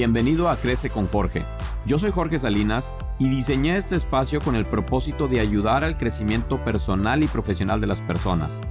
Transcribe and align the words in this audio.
Bienvenido 0.00 0.48
a 0.48 0.56
Crece 0.56 0.88
con 0.88 1.06
Jorge. 1.06 1.44
Yo 1.84 1.98
soy 1.98 2.10
Jorge 2.10 2.38
Salinas 2.38 2.94
y 3.18 3.28
diseñé 3.28 3.76
este 3.76 3.96
espacio 3.96 4.40
con 4.40 4.56
el 4.56 4.64
propósito 4.64 5.28
de 5.28 5.40
ayudar 5.40 5.84
al 5.84 5.98
crecimiento 5.98 6.64
personal 6.64 7.22
y 7.22 7.26
profesional 7.26 7.82
de 7.82 7.86
las 7.86 8.00
personas. 8.00 8.62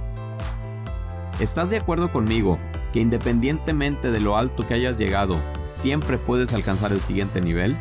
¿Estás 1.38 1.70
de 1.70 1.76
acuerdo 1.76 2.10
conmigo 2.10 2.58
que 2.92 2.98
independientemente 2.98 4.10
de 4.10 4.18
lo 4.18 4.36
alto 4.36 4.66
que 4.66 4.74
hayas 4.74 4.98
llegado, 4.98 5.40
siempre 5.68 6.18
puedes 6.18 6.52
alcanzar 6.52 6.90
el 6.90 7.00
siguiente 7.00 7.40
nivel? 7.40 7.76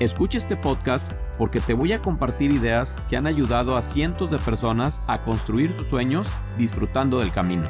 Escucha 0.00 0.38
este 0.38 0.56
podcast 0.56 1.12
porque 1.36 1.60
te 1.60 1.74
voy 1.74 1.92
a 1.92 2.00
compartir 2.00 2.50
ideas 2.50 2.96
que 3.10 3.18
han 3.18 3.26
ayudado 3.26 3.76
a 3.76 3.82
cientos 3.82 4.30
de 4.30 4.38
personas 4.38 5.02
a 5.06 5.22
construir 5.22 5.70
sus 5.74 5.88
sueños 5.88 6.26
disfrutando 6.56 7.18
del 7.18 7.30
camino. 7.30 7.68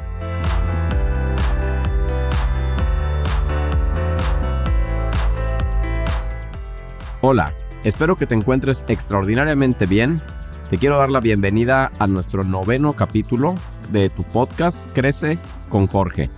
Hola, 7.21 7.51
espero 7.83 8.15
que 8.15 8.27
te 8.27 8.35
encuentres 8.35 8.85
extraordinariamente 8.87 9.87
bien. 9.87 10.21
Te 10.69 10.77
quiero 10.77 10.99
dar 10.99 11.09
la 11.09 11.19
bienvenida 11.19 11.89
a 11.97 12.05
nuestro 12.05 12.43
noveno 12.43 12.93
capítulo 12.93 13.55
de 13.89 14.11
tu 14.11 14.23
podcast 14.23 14.91
Crece 14.93 15.39
con 15.67 15.87
Jorge. 15.87 16.29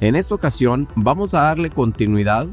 En 0.00 0.16
esta 0.16 0.34
ocasión 0.34 0.86
vamos 0.96 1.32
a 1.32 1.40
darle 1.40 1.70
continuidad 1.70 2.46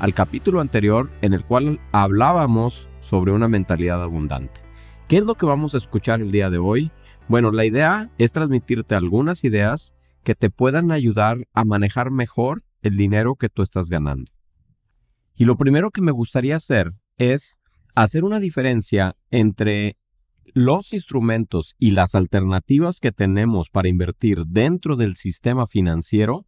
al 0.00 0.14
capítulo 0.14 0.60
anterior 0.60 1.10
en 1.20 1.32
el 1.32 1.44
cual 1.44 1.78
hablábamos 1.92 2.88
sobre 2.98 3.30
una 3.30 3.46
mentalidad 3.46 4.02
abundante. 4.02 4.60
¿Qué 5.06 5.18
es 5.18 5.22
lo 5.22 5.36
que 5.36 5.46
vamos 5.46 5.76
a 5.76 5.78
escuchar 5.78 6.22
el 6.22 6.32
día 6.32 6.50
de 6.50 6.58
hoy? 6.58 6.90
Bueno, 7.28 7.52
la 7.52 7.64
idea 7.64 8.10
es 8.18 8.32
transmitirte 8.32 8.96
algunas 8.96 9.44
ideas 9.44 9.94
que 10.24 10.34
te 10.34 10.50
puedan 10.50 10.90
ayudar 10.90 11.46
a 11.52 11.64
manejar 11.64 12.10
mejor 12.10 12.64
el 12.82 12.96
dinero 12.96 13.36
que 13.36 13.48
tú 13.48 13.62
estás 13.62 13.90
ganando. 13.90 14.32
Y 15.36 15.44
lo 15.44 15.56
primero 15.56 15.92
que 15.92 16.02
me 16.02 16.10
gustaría 16.10 16.56
hacer 16.56 16.94
es 17.22 17.58
hacer 17.94 18.24
una 18.24 18.40
diferencia 18.40 19.16
entre 19.30 19.96
los 20.54 20.92
instrumentos 20.92 21.74
y 21.78 21.92
las 21.92 22.14
alternativas 22.14 23.00
que 23.00 23.12
tenemos 23.12 23.70
para 23.70 23.88
invertir 23.88 24.44
dentro 24.46 24.96
del 24.96 25.16
sistema 25.16 25.66
financiero 25.66 26.46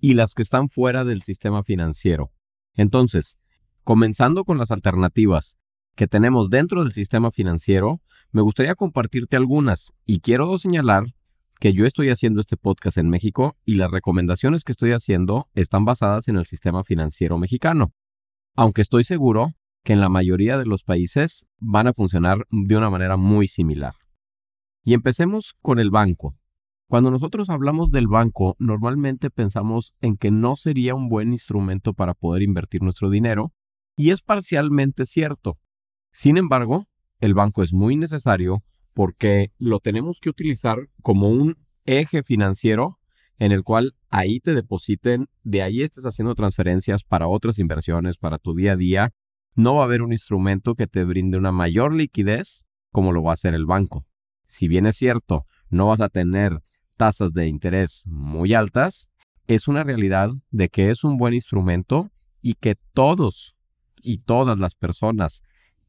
y 0.00 0.14
las 0.14 0.34
que 0.34 0.42
están 0.42 0.68
fuera 0.68 1.04
del 1.04 1.22
sistema 1.22 1.62
financiero. 1.62 2.32
Entonces, 2.74 3.38
comenzando 3.84 4.44
con 4.44 4.58
las 4.58 4.70
alternativas 4.70 5.58
que 5.94 6.06
tenemos 6.06 6.48
dentro 6.48 6.82
del 6.82 6.92
sistema 6.92 7.30
financiero, 7.30 8.00
me 8.30 8.42
gustaría 8.42 8.74
compartirte 8.74 9.36
algunas 9.36 9.92
y 10.06 10.20
quiero 10.20 10.56
señalar 10.56 11.04
que 11.60 11.72
yo 11.74 11.84
estoy 11.84 12.08
haciendo 12.08 12.40
este 12.40 12.56
podcast 12.56 12.96
en 12.96 13.08
México 13.08 13.56
y 13.64 13.74
las 13.74 13.90
recomendaciones 13.90 14.64
que 14.64 14.72
estoy 14.72 14.92
haciendo 14.92 15.48
están 15.54 15.84
basadas 15.84 16.26
en 16.28 16.36
el 16.36 16.46
sistema 16.46 16.82
financiero 16.82 17.38
mexicano. 17.38 17.92
Aunque 18.56 18.82
estoy 18.82 19.04
seguro 19.04 19.54
que 19.82 19.92
en 19.92 20.00
la 20.00 20.08
mayoría 20.08 20.58
de 20.58 20.66
los 20.66 20.84
países 20.84 21.46
van 21.58 21.86
a 21.86 21.92
funcionar 21.92 22.46
de 22.50 22.76
una 22.76 22.90
manera 22.90 23.16
muy 23.16 23.48
similar. 23.48 23.94
Y 24.84 24.94
empecemos 24.94 25.54
con 25.60 25.78
el 25.78 25.90
banco. 25.90 26.36
Cuando 26.88 27.10
nosotros 27.10 27.48
hablamos 27.48 27.90
del 27.90 28.06
banco, 28.06 28.54
normalmente 28.58 29.30
pensamos 29.30 29.94
en 30.00 30.14
que 30.14 30.30
no 30.30 30.56
sería 30.56 30.94
un 30.94 31.08
buen 31.08 31.32
instrumento 31.32 31.94
para 31.94 32.14
poder 32.14 32.42
invertir 32.42 32.82
nuestro 32.82 33.08
dinero, 33.08 33.52
y 33.96 34.10
es 34.10 34.20
parcialmente 34.20 35.06
cierto. 35.06 35.58
Sin 36.12 36.36
embargo, 36.36 36.86
el 37.20 37.34
banco 37.34 37.62
es 37.62 37.72
muy 37.72 37.96
necesario 37.96 38.62
porque 38.92 39.52
lo 39.58 39.80
tenemos 39.80 40.18
que 40.20 40.28
utilizar 40.28 40.88
como 41.00 41.30
un 41.30 41.56
eje 41.84 42.22
financiero 42.22 42.98
en 43.38 43.52
el 43.52 43.62
cual 43.62 43.94
ahí 44.08 44.40
te 44.40 44.54
depositen, 44.54 45.26
de 45.42 45.62
ahí 45.62 45.82
estés 45.82 46.04
haciendo 46.04 46.34
transferencias 46.34 47.02
para 47.02 47.26
otras 47.26 47.58
inversiones, 47.58 48.18
para 48.18 48.38
tu 48.38 48.54
día 48.54 48.72
a 48.72 48.76
día, 48.76 49.14
no 49.54 49.74
va 49.74 49.82
a 49.82 49.84
haber 49.84 50.02
un 50.02 50.12
instrumento 50.12 50.74
que 50.74 50.86
te 50.86 51.04
brinde 51.04 51.38
una 51.38 51.52
mayor 51.52 51.94
liquidez 51.94 52.64
como 52.90 53.12
lo 53.12 53.22
va 53.22 53.30
a 53.30 53.34
hacer 53.34 53.54
el 53.54 53.66
banco. 53.66 54.06
Si 54.46 54.68
bien 54.68 54.86
es 54.86 54.96
cierto, 54.96 55.46
no 55.70 55.86
vas 55.86 56.00
a 56.00 56.08
tener 56.08 56.62
tasas 56.96 57.32
de 57.32 57.48
interés 57.48 58.04
muy 58.06 58.54
altas, 58.54 59.08
es 59.46 59.68
una 59.68 59.82
realidad 59.82 60.30
de 60.50 60.68
que 60.68 60.90
es 60.90 61.04
un 61.04 61.16
buen 61.16 61.34
instrumento 61.34 62.10
y 62.40 62.54
que 62.54 62.76
todos 62.92 63.56
y 63.96 64.18
todas 64.18 64.58
las 64.58 64.74
personas 64.74 65.42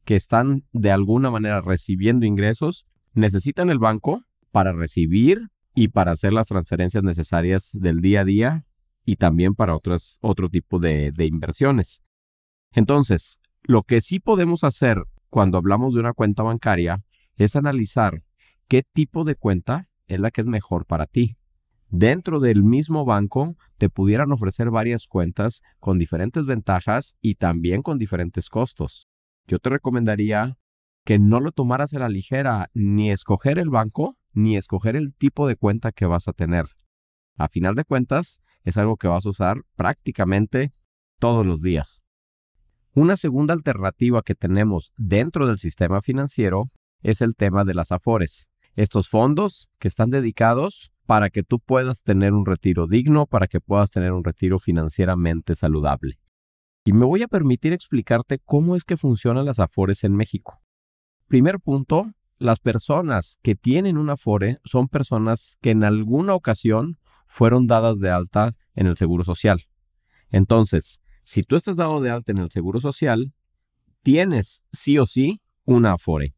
que 0.04 0.16
están 0.16 0.64
de 0.72 0.92
alguna 0.92 1.30
manera 1.30 1.60
recibiendo 1.60 2.26
ingresos 2.26 2.86
necesitan 3.12 3.70
el 3.70 3.78
banco 3.78 4.22
para 4.50 4.72
recibir 4.72 5.48
y 5.74 5.88
para 5.88 6.12
hacer 6.12 6.32
las 6.32 6.48
transferencias 6.48 7.02
necesarias 7.02 7.70
del 7.72 8.00
día 8.00 8.20
a 8.20 8.24
día 8.24 8.66
y 9.04 9.16
también 9.16 9.54
para 9.54 9.76
otros, 9.76 10.18
otro 10.20 10.48
tipo 10.48 10.78
de, 10.78 11.12
de 11.12 11.26
inversiones. 11.26 12.02
Entonces, 12.72 13.40
lo 13.64 13.82
que 13.82 14.00
sí 14.00 14.20
podemos 14.20 14.62
hacer 14.62 15.02
cuando 15.30 15.58
hablamos 15.58 15.94
de 15.94 16.00
una 16.00 16.12
cuenta 16.12 16.42
bancaria 16.42 17.02
es 17.36 17.56
analizar 17.56 18.22
qué 18.68 18.82
tipo 18.82 19.24
de 19.24 19.34
cuenta 19.34 19.88
es 20.06 20.20
la 20.20 20.30
que 20.30 20.42
es 20.42 20.46
mejor 20.46 20.86
para 20.86 21.06
ti. 21.06 21.36
Dentro 21.88 22.40
del 22.40 22.62
mismo 22.62 23.04
banco 23.04 23.56
te 23.78 23.88
pudieran 23.88 24.32
ofrecer 24.32 24.70
varias 24.70 25.06
cuentas 25.06 25.62
con 25.78 25.98
diferentes 25.98 26.44
ventajas 26.44 27.16
y 27.20 27.36
también 27.36 27.82
con 27.82 27.98
diferentes 27.98 28.48
costos. 28.50 29.08
Yo 29.46 29.58
te 29.58 29.70
recomendaría 29.70 30.58
que 31.04 31.18
no 31.18 31.40
lo 31.40 31.52
tomaras 31.52 31.94
a 31.94 32.00
la 32.00 32.08
ligera 32.08 32.70
ni 32.74 33.10
escoger 33.10 33.58
el 33.58 33.70
banco 33.70 34.18
ni 34.32 34.56
escoger 34.56 34.96
el 34.96 35.14
tipo 35.14 35.48
de 35.48 35.56
cuenta 35.56 35.92
que 35.92 36.06
vas 36.06 36.28
a 36.28 36.32
tener. 36.32 36.66
A 37.36 37.48
final 37.48 37.74
de 37.74 37.84
cuentas, 37.84 38.42
es 38.64 38.76
algo 38.76 38.96
que 38.96 39.08
vas 39.08 39.26
a 39.26 39.30
usar 39.30 39.62
prácticamente 39.76 40.72
todos 41.18 41.46
los 41.46 41.60
días. 41.60 42.03
Una 42.96 43.16
segunda 43.16 43.54
alternativa 43.54 44.22
que 44.22 44.36
tenemos 44.36 44.92
dentro 44.96 45.48
del 45.48 45.58
sistema 45.58 46.00
financiero 46.00 46.70
es 47.02 47.22
el 47.22 47.34
tema 47.34 47.64
de 47.64 47.74
las 47.74 47.90
afores. 47.90 48.46
Estos 48.76 49.08
fondos 49.08 49.68
que 49.80 49.88
están 49.88 50.10
dedicados 50.10 50.92
para 51.04 51.28
que 51.28 51.42
tú 51.42 51.58
puedas 51.58 52.04
tener 52.04 52.32
un 52.32 52.46
retiro 52.46 52.86
digno, 52.86 53.26
para 53.26 53.48
que 53.48 53.60
puedas 53.60 53.90
tener 53.90 54.12
un 54.12 54.22
retiro 54.22 54.60
financieramente 54.60 55.56
saludable. 55.56 56.20
Y 56.84 56.92
me 56.92 57.04
voy 57.04 57.24
a 57.24 57.28
permitir 57.28 57.72
explicarte 57.72 58.38
cómo 58.44 58.76
es 58.76 58.84
que 58.84 58.96
funcionan 58.96 59.44
las 59.44 59.58
afores 59.58 60.04
en 60.04 60.14
México. 60.14 60.62
Primer 61.26 61.58
punto, 61.58 62.12
las 62.38 62.60
personas 62.60 63.38
que 63.42 63.56
tienen 63.56 63.98
un 63.98 64.08
afore 64.08 64.58
son 64.62 64.86
personas 64.86 65.58
que 65.60 65.72
en 65.72 65.82
alguna 65.82 66.34
ocasión 66.34 67.00
fueron 67.26 67.66
dadas 67.66 67.98
de 67.98 68.10
alta 68.10 68.54
en 68.76 68.86
el 68.86 68.96
Seguro 68.96 69.24
Social. 69.24 69.64
Entonces, 70.30 71.00
si 71.24 71.42
tú 71.42 71.56
estás 71.56 71.76
dado 71.76 72.00
de 72.00 72.10
alta 72.10 72.32
en 72.32 72.38
el 72.38 72.50
Seguro 72.50 72.80
Social, 72.80 73.32
tienes 74.02 74.62
sí 74.72 74.98
o 74.98 75.06
sí 75.06 75.40
una 75.64 75.94
Afore. 75.94 76.34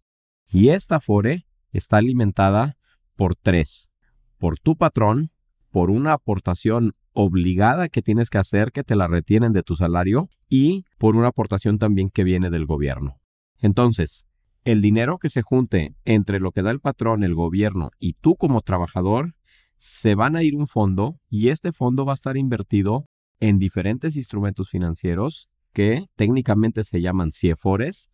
Y 0.47 0.69
esta 0.69 0.97
Afore 0.97 1.47
está 1.73 1.99
alimentada 1.99 2.77
por 3.17 3.35
tres. 3.35 3.91
Por 4.39 4.59
tu 4.59 4.77
patrón, 4.77 5.31
por 5.71 5.91
una 5.91 6.13
aportación 6.13 6.93
obligada 7.13 7.89
que 7.89 8.03
tienes 8.03 8.31
que 8.31 8.39
hacer 8.39 8.73
que 8.73 8.85
te 8.85 8.95
la 8.95 9.09
retienen 9.09 9.53
de 9.53 9.63
tu 9.63 9.75
salario 9.75 10.29
y 10.49 10.85
por 10.99 11.17
una 11.17 11.29
aportación 11.29 11.79
también 11.79 12.09
que 12.11 12.25
viene 12.25 12.51
del 12.51 12.67
gobierno. 12.67 13.17
Entonces, 13.59 14.27
el 14.65 14.83
dinero 14.83 15.19
que 15.19 15.31
se 15.31 15.43
junte 15.43 15.97
entre 16.05 16.41
lo 16.41 16.53
que 16.53 16.63
da 16.63 16.71
el 16.71 16.81
patrón, 16.81 17.25
el 17.25 17.35
gobierno 17.35 17.91
y 17.99 18.13
tú 18.15 18.37
como 18.37 18.61
trabajador, 18.61 19.35
se 19.79 20.15
van 20.15 20.37
a 20.37 20.43
ir 20.43 20.57
un 20.57 20.67
fondo 20.67 21.19
y 21.29 21.49
este 21.49 21.73
fondo 21.73 22.05
va 22.05 22.13
a 22.13 22.15
estar 22.15 22.37
invertido 22.37 23.07
en 23.41 23.59
diferentes 23.59 24.17
instrumentos 24.17 24.71
financieros 24.71 25.49
que 25.73 26.07
técnicamente 26.17 26.85
se 26.85 27.01
llaman 27.01 27.33
CIEFORES 27.33 28.11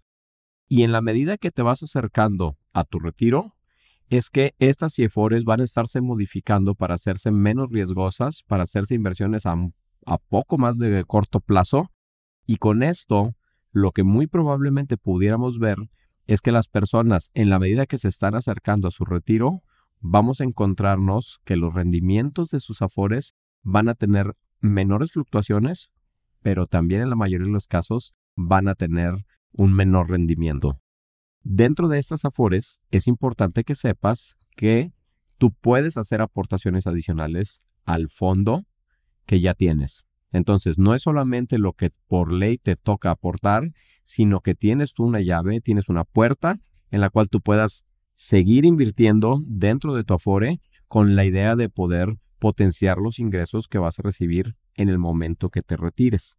y 0.68 0.82
en 0.82 0.92
la 0.92 1.00
medida 1.00 1.36
que 1.36 1.50
te 1.50 1.62
vas 1.62 1.82
acercando 1.82 2.56
a 2.72 2.84
tu 2.84 2.98
retiro, 2.98 3.56
es 4.08 4.30
que 4.30 4.54
estas 4.58 4.94
CIEFORES 4.94 5.44
van 5.44 5.60
a 5.60 5.64
estarse 5.64 6.00
modificando 6.00 6.74
para 6.74 6.94
hacerse 6.94 7.30
menos 7.30 7.70
riesgosas, 7.70 8.42
para 8.42 8.64
hacerse 8.64 8.94
inversiones 8.94 9.46
a, 9.46 9.54
a 10.06 10.18
poco 10.18 10.58
más 10.58 10.78
de 10.78 11.04
corto 11.04 11.40
plazo 11.40 11.90
y 12.46 12.56
con 12.56 12.82
esto 12.82 13.36
lo 13.70 13.92
que 13.92 14.02
muy 14.02 14.26
probablemente 14.26 14.96
pudiéramos 14.96 15.58
ver 15.58 15.78
es 16.26 16.40
que 16.40 16.52
las 16.52 16.68
personas 16.68 17.30
en 17.34 17.50
la 17.50 17.58
medida 17.58 17.86
que 17.86 17.98
se 17.98 18.08
están 18.08 18.34
acercando 18.34 18.88
a 18.88 18.92
su 18.92 19.04
retiro, 19.04 19.62
vamos 20.00 20.40
a 20.40 20.44
encontrarnos 20.44 21.40
que 21.44 21.56
los 21.56 21.74
rendimientos 21.74 22.50
de 22.50 22.60
sus 22.60 22.82
afores 22.82 23.34
van 23.62 23.88
a 23.88 23.94
tener 23.94 24.36
menores 24.62 25.12
fluctuaciones, 25.12 25.90
pero 26.40 26.66
también 26.66 27.02
en 27.02 27.10
la 27.10 27.16
mayoría 27.16 27.46
de 27.46 27.52
los 27.52 27.66
casos 27.66 28.14
van 28.34 28.68
a 28.68 28.74
tener 28.74 29.26
un 29.52 29.74
menor 29.74 30.10
rendimiento. 30.10 30.80
Dentro 31.42 31.88
de 31.88 31.98
estas 31.98 32.24
afores 32.24 32.80
es 32.90 33.06
importante 33.06 33.64
que 33.64 33.74
sepas 33.74 34.36
que 34.56 34.92
tú 35.38 35.52
puedes 35.52 35.96
hacer 35.96 36.22
aportaciones 36.22 36.86
adicionales 36.86 37.62
al 37.84 38.08
fondo 38.08 38.64
que 39.26 39.40
ya 39.40 39.54
tienes. 39.54 40.06
Entonces, 40.30 40.78
no 40.78 40.94
es 40.94 41.02
solamente 41.02 41.58
lo 41.58 41.74
que 41.74 41.90
por 42.06 42.32
ley 42.32 42.56
te 42.56 42.76
toca 42.76 43.10
aportar, 43.10 43.72
sino 44.02 44.40
que 44.40 44.54
tienes 44.54 44.94
tú 44.94 45.04
una 45.04 45.20
llave, 45.20 45.60
tienes 45.60 45.88
una 45.88 46.04
puerta 46.04 46.58
en 46.90 47.00
la 47.00 47.10
cual 47.10 47.28
tú 47.28 47.40
puedas 47.40 47.84
seguir 48.14 48.64
invirtiendo 48.64 49.42
dentro 49.44 49.94
de 49.94 50.04
tu 50.04 50.14
afore 50.14 50.60
con 50.88 51.16
la 51.16 51.24
idea 51.24 51.56
de 51.56 51.68
poder 51.68 52.18
potenciar 52.42 52.98
los 52.98 53.20
ingresos 53.20 53.68
que 53.68 53.78
vas 53.78 54.00
a 54.00 54.02
recibir 54.02 54.56
en 54.74 54.88
el 54.88 54.98
momento 54.98 55.48
que 55.48 55.62
te 55.62 55.76
retires. 55.76 56.38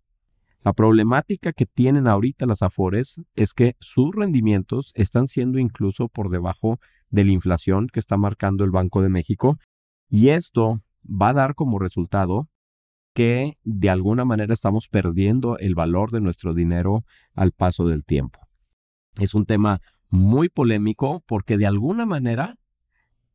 La 0.62 0.74
problemática 0.74 1.54
que 1.54 1.66
tienen 1.66 2.10
ahorita 2.10 2.46
las 2.46 2.62
Afores 2.62 3.22
es 3.36 3.54
que 3.54 3.78
sus 3.80 4.14
rendimientos 4.14 4.92
están 4.96 5.28
siendo 5.28 5.60
incluso 5.60 6.10
por 6.10 6.30
debajo 6.30 6.78
de 7.10 7.24
la 7.24 7.32
inflación 7.32 7.88
que 7.88 8.02
está 8.02 8.18
marcando 8.18 8.66
el 8.66 8.72
Banco 8.72 9.02
de 9.02 9.08
México 9.08 9.60
y 10.10 10.28
esto 10.32 10.82
va 11.06 11.30
a 11.30 11.34
dar 11.34 11.56
como 11.56 11.80
resultado 11.80 12.50
que 13.14 13.58
de 13.64 13.90
alguna 13.90 14.26
manera 14.26 14.54
estamos 14.54 14.90
perdiendo 14.90 15.58
el 15.58 15.74
valor 15.74 16.12
de 16.12 16.20
nuestro 16.20 16.54
dinero 16.54 17.06
al 17.34 17.54
paso 17.54 17.88
del 17.88 18.04
tiempo. 18.04 18.42
Es 19.22 19.36
un 19.36 19.46
tema 19.46 19.80
muy 20.10 20.50
polémico 20.50 21.24
porque 21.26 21.58
de 21.58 21.66
alguna 21.66 22.06
manera 22.06 22.58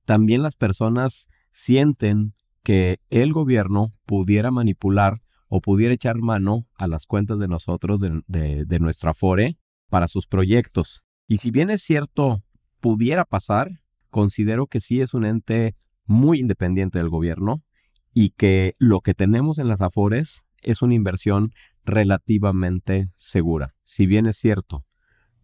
también 0.04 0.42
las 0.42 0.54
personas 0.54 1.28
sienten 1.50 2.34
que 2.68 3.00
el 3.08 3.32
gobierno 3.32 3.94
pudiera 4.04 4.50
manipular 4.50 5.20
o 5.48 5.62
pudiera 5.62 5.94
echar 5.94 6.18
mano 6.18 6.66
a 6.74 6.86
las 6.86 7.06
cuentas 7.06 7.38
de 7.38 7.48
nosotros, 7.48 7.98
de, 7.98 8.78
nuestra 8.78 9.14
FORE, 9.14 9.56
para 9.88 10.06
sus 10.06 10.26
proyectos. 10.26 11.02
Y 11.26 11.38
si 11.38 11.50
bien 11.50 11.70
es 11.70 11.80
cierto, 11.80 12.42
pudiera 12.80 13.24
pasar, 13.24 13.80
considero 14.10 14.66
que 14.66 14.80
sí 14.80 15.00
es 15.00 15.14
un 15.14 15.24
ente 15.24 15.76
muy 16.04 16.40
independiente 16.40 16.98
del 16.98 17.08
gobierno 17.08 17.64
y 18.12 18.32
que 18.36 18.74
lo 18.78 19.00
que 19.00 19.14
tenemos 19.14 19.56
en 19.56 19.68
las 19.68 19.80
Afores 19.80 20.42
es 20.60 20.82
una 20.82 20.92
inversión 20.92 21.52
relativamente 21.86 23.08
segura. 23.16 23.74
Si 23.82 24.04
bien 24.04 24.26
es 24.26 24.36
cierto, 24.36 24.84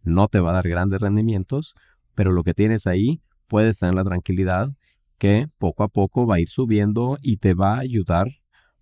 no 0.02 0.28
te 0.28 0.40
va 0.40 0.50
a 0.50 0.56
dar 0.56 0.68
grandes 0.68 1.00
rendimientos, 1.00 1.74
pero 2.14 2.32
lo 2.32 2.42
que 2.42 2.52
tienes 2.52 2.86
ahí 2.86 3.22
puedes 3.48 3.78
tener 3.78 3.94
la 3.94 4.04
tranquilidad 4.04 4.76
que 5.18 5.48
poco 5.58 5.82
a 5.82 5.88
poco 5.88 6.26
va 6.26 6.36
a 6.36 6.40
ir 6.40 6.48
subiendo 6.48 7.18
y 7.20 7.38
te 7.38 7.54
va 7.54 7.76
a 7.76 7.80
ayudar 7.80 8.28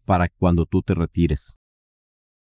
para 0.05 0.29
cuando 0.29 0.67
tú 0.67 0.82
te 0.82 0.94
retires. 0.94 1.56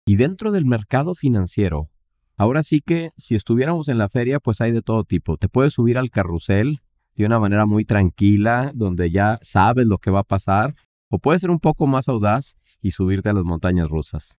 Y 0.06 0.16
dentro 0.16 0.52
del 0.52 0.66
mercado 0.66 1.14
financiero, 1.14 1.90
ahora 2.36 2.64
sí 2.64 2.82
que 2.82 3.12
si 3.18 3.36
estuviéramos 3.36 3.90
en 3.90 3.98
la 3.98 4.10
feria, 4.10 4.40
pues 4.40 4.62
hay 4.62 4.72
de 4.72 4.82
todo 4.82 5.04
tipo. 5.04 5.38
Te 5.38 5.50
puedes 5.50 5.74
subir 5.74 5.98
al 5.98 6.10
carrusel 6.10 6.80
de 7.16 7.26
una 7.26 7.40
manera 7.40 7.66
muy 7.66 7.86
tranquila, 7.86 8.72
donde 8.74 9.12
ya 9.12 9.40
sabes 9.42 9.86
lo 9.86 9.98
que 9.98 10.10
va 10.10 10.22
a 10.22 10.24
pasar, 10.24 10.76
o 11.10 11.20
puedes 11.20 11.42
ser 11.42 11.52
un 11.52 11.60
poco 11.60 11.86
más 11.86 12.08
audaz 12.08 12.56
y 12.82 12.92
subirte 12.92 13.30
a 13.30 13.34
las 13.34 13.44
montañas 13.44 13.90
rusas. 13.90 14.38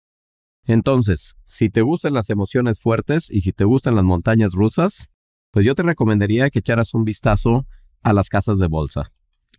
Entonces, 0.64 1.36
si 1.42 1.68
te 1.68 1.82
gustan 1.82 2.14
las 2.14 2.30
emociones 2.30 2.80
fuertes 2.80 3.30
y 3.30 3.42
si 3.42 3.52
te 3.52 3.64
gustan 3.64 3.96
las 3.96 4.04
montañas 4.04 4.54
rusas, 4.54 5.10
pues 5.50 5.66
yo 5.66 5.74
te 5.74 5.82
recomendaría 5.82 6.48
que 6.50 6.60
echaras 6.60 6.94
un 6.94 7.04
vistazo 7.04 7.66
a 8.02 8.12
las 8.12 8.28
casas 8.28 8.58
de 8.58 8.66
bolsa. 8.66 9.12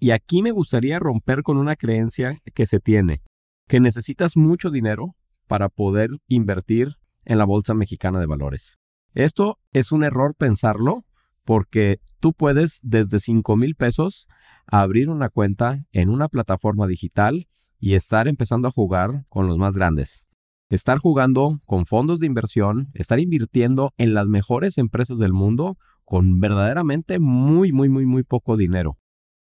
Y 0.04 0.10
aquí 0.10 0.42
me 0.42 0.50
gustaría 0.50 0.98
romper 0.98 1.44
con 1.44 1.58
una 1.58 1.76
creencia 1.76 2.40
que 2.56 2.66
se 2.66 2.80
tiene, 2.80 3.22
que 3.68 3.80
necesitas 3.80 4.36
mucho 4.36 4.72
dinero 4.72 5.16
para 5.46 5.70
poder 5.70 6.10
invertir 6.28 6.96
en 7.24 7.38
la 7.38 7.46
Bolsa 7.46 7.76
Mexicana 7.76 8.20
de 8.20 8.26
Valores. 8.26 8.80
Esto 9.14 9.60
es 9.74 9.92
un 9.92 10.04
error 10.04 10.34
pensarlo 10.36 11.06
porque 11.46 12.00
tú 12.20 12.34
puedes 12.34 12.80
desde 12.82 13.20
5 13.20 13.56
mil 13.56 13.76
pesos 13.76 14.28
abrir 14.66 15.08
una 15.08 15.30
cuenta 15.30 15.86
en 15.92 16.10
una 16.10 16.30
plataforma 16.30 16.88
digital 16.88 17.48
y 17.80 17.94
estar 17.94 18.28
empezando 18.28 18.70
a 18.70 18.72
jugar 18.72 19.26
con 19.30 19.46
los 19.46 19.60
más 19.60 19.76
grandes. 19.76 20.28
Estar 20.70 20.98
jugando 20.98 21.60
con 21.68 21.86
fondos 21.86 22.18
de 22.18 22.26
inversión, 22.26 22.90
estar 22.96 23.20
invirtiendo 23.20 23.94
en 23.98 24.16
las 24.16 24.26
mejores 24.26 24.80
empresas 24.80 25.20
del 25.20 25.34
mundo 25.34 25.78
con 26.06 26.40
verdaderamente 26.40 27.20
muy, 27.20 27.72
muy, 27.72 27.88
muy, 27.88 28.08
muy 28.08 28.24
poco 28.24 28.58
dinero. 28.58 28.98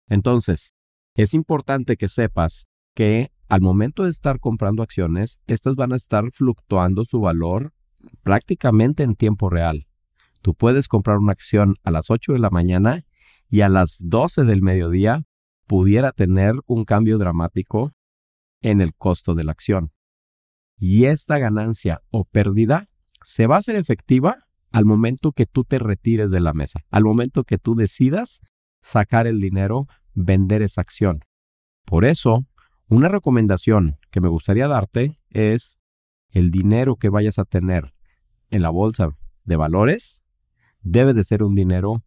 Entonces, 0.08 0.74
es 1.16 1.34
importante 1.34 1.98
que 1.98 2.08
sepas 2.08 2.68
que 2.96 3.32
al 3.50 3.62
momento 3.62 4.04
de 4.04 4.10
estar 4.10 4.40
comprando 4.40 4.84
acciones, 4.84 5.40
estas 5.48 5.76
van 5.76 5.94
a 5.94 5.96
estar 5.96 6.32
fluctuando 6.32 7.06
su 7.06 7.20
valor 7.20 7.74
prácticamente 8.24 9.04
en 9.04 9.16
tiempo 9.16 9.50
real. 9.50 9.88
Tú 10.42 10.56
puedes 10.56 10.88
comprar 10.88 11.18
una 11.18 11.32
acción 11.32 11.76
a 11.84 11.92
las 11.92 12.10
8 12.10 12.34
de 12.34 12.40
la 12.40 12.50
mañana 12.50 13.06
y 13.50 13.62
a 13.62 13.70
las 13.70 14.00
12 14.04 14.44
del 14.44 14.62
mediodía 14.62 15.24
pudiera 15.68 16.12
tener 16.12 16.56
un 16.66 16.84
cambio 16.84 17.18
dramático 17.18 17.94
en 18.62 18.82
el 18.82 18.94
costo 18.96 19.36
de 19.36 19.44
la 19.44 19.52
acción. 19.52 19.92
Y 20.78 21.06
esta 21.06 21.38
ganancia 21.38 22.02
o 22.10 22.26
pérdida 22.26 22.90
se 23.24 23.48
va 23.48 23.56
a 23.56 23.60
hacer 23.60 23.76
efectiva 23.76 24.38
al 24.72 24.86
momento 24.86 25.32
que 25.32 25.46
tú 25.46 25.64
te 25.64 25.78
retires 25.78 26.32
de 26.32 26.40
la 26.40 26.54
mesa, 26.54 26.82
al 26.90 27.04
momento 27.04 27.44
que 27.44 27.58
tú 27.58 27.76
decidas 27.76 28.42
sacar 28.84 29.26
el 29.26 29.40
dinero, 29.40 29.88
vender 30.14 30.62
esa 30.62 30.82
acción. 30.82 31.24
Por 31.86 32.06
eso, 32.06 32.46
una 32.88 33.08
recomendación 33.08 33.98
que 34.12 34.22
me 34.22 34.28
gustaría 34.28 34.68
darte 34.68 35.18
es 35.30 35.80
el 36.30 36.52
dinero 36.52 36.98
que 36.98 37.10
vayas 37.10 37.40
a 37.40 37.46
tener 37.46 37.94
en 38.50 38.62
la 38.62 38.70
bolsa 38.70 39.18
de 39.46 39.56
valores 39.56 40.22
debe 40.82 41.14
de 41.14 41.24
ser 41.24 41.44
un 41.44 41.56
dinero 41.56 42.04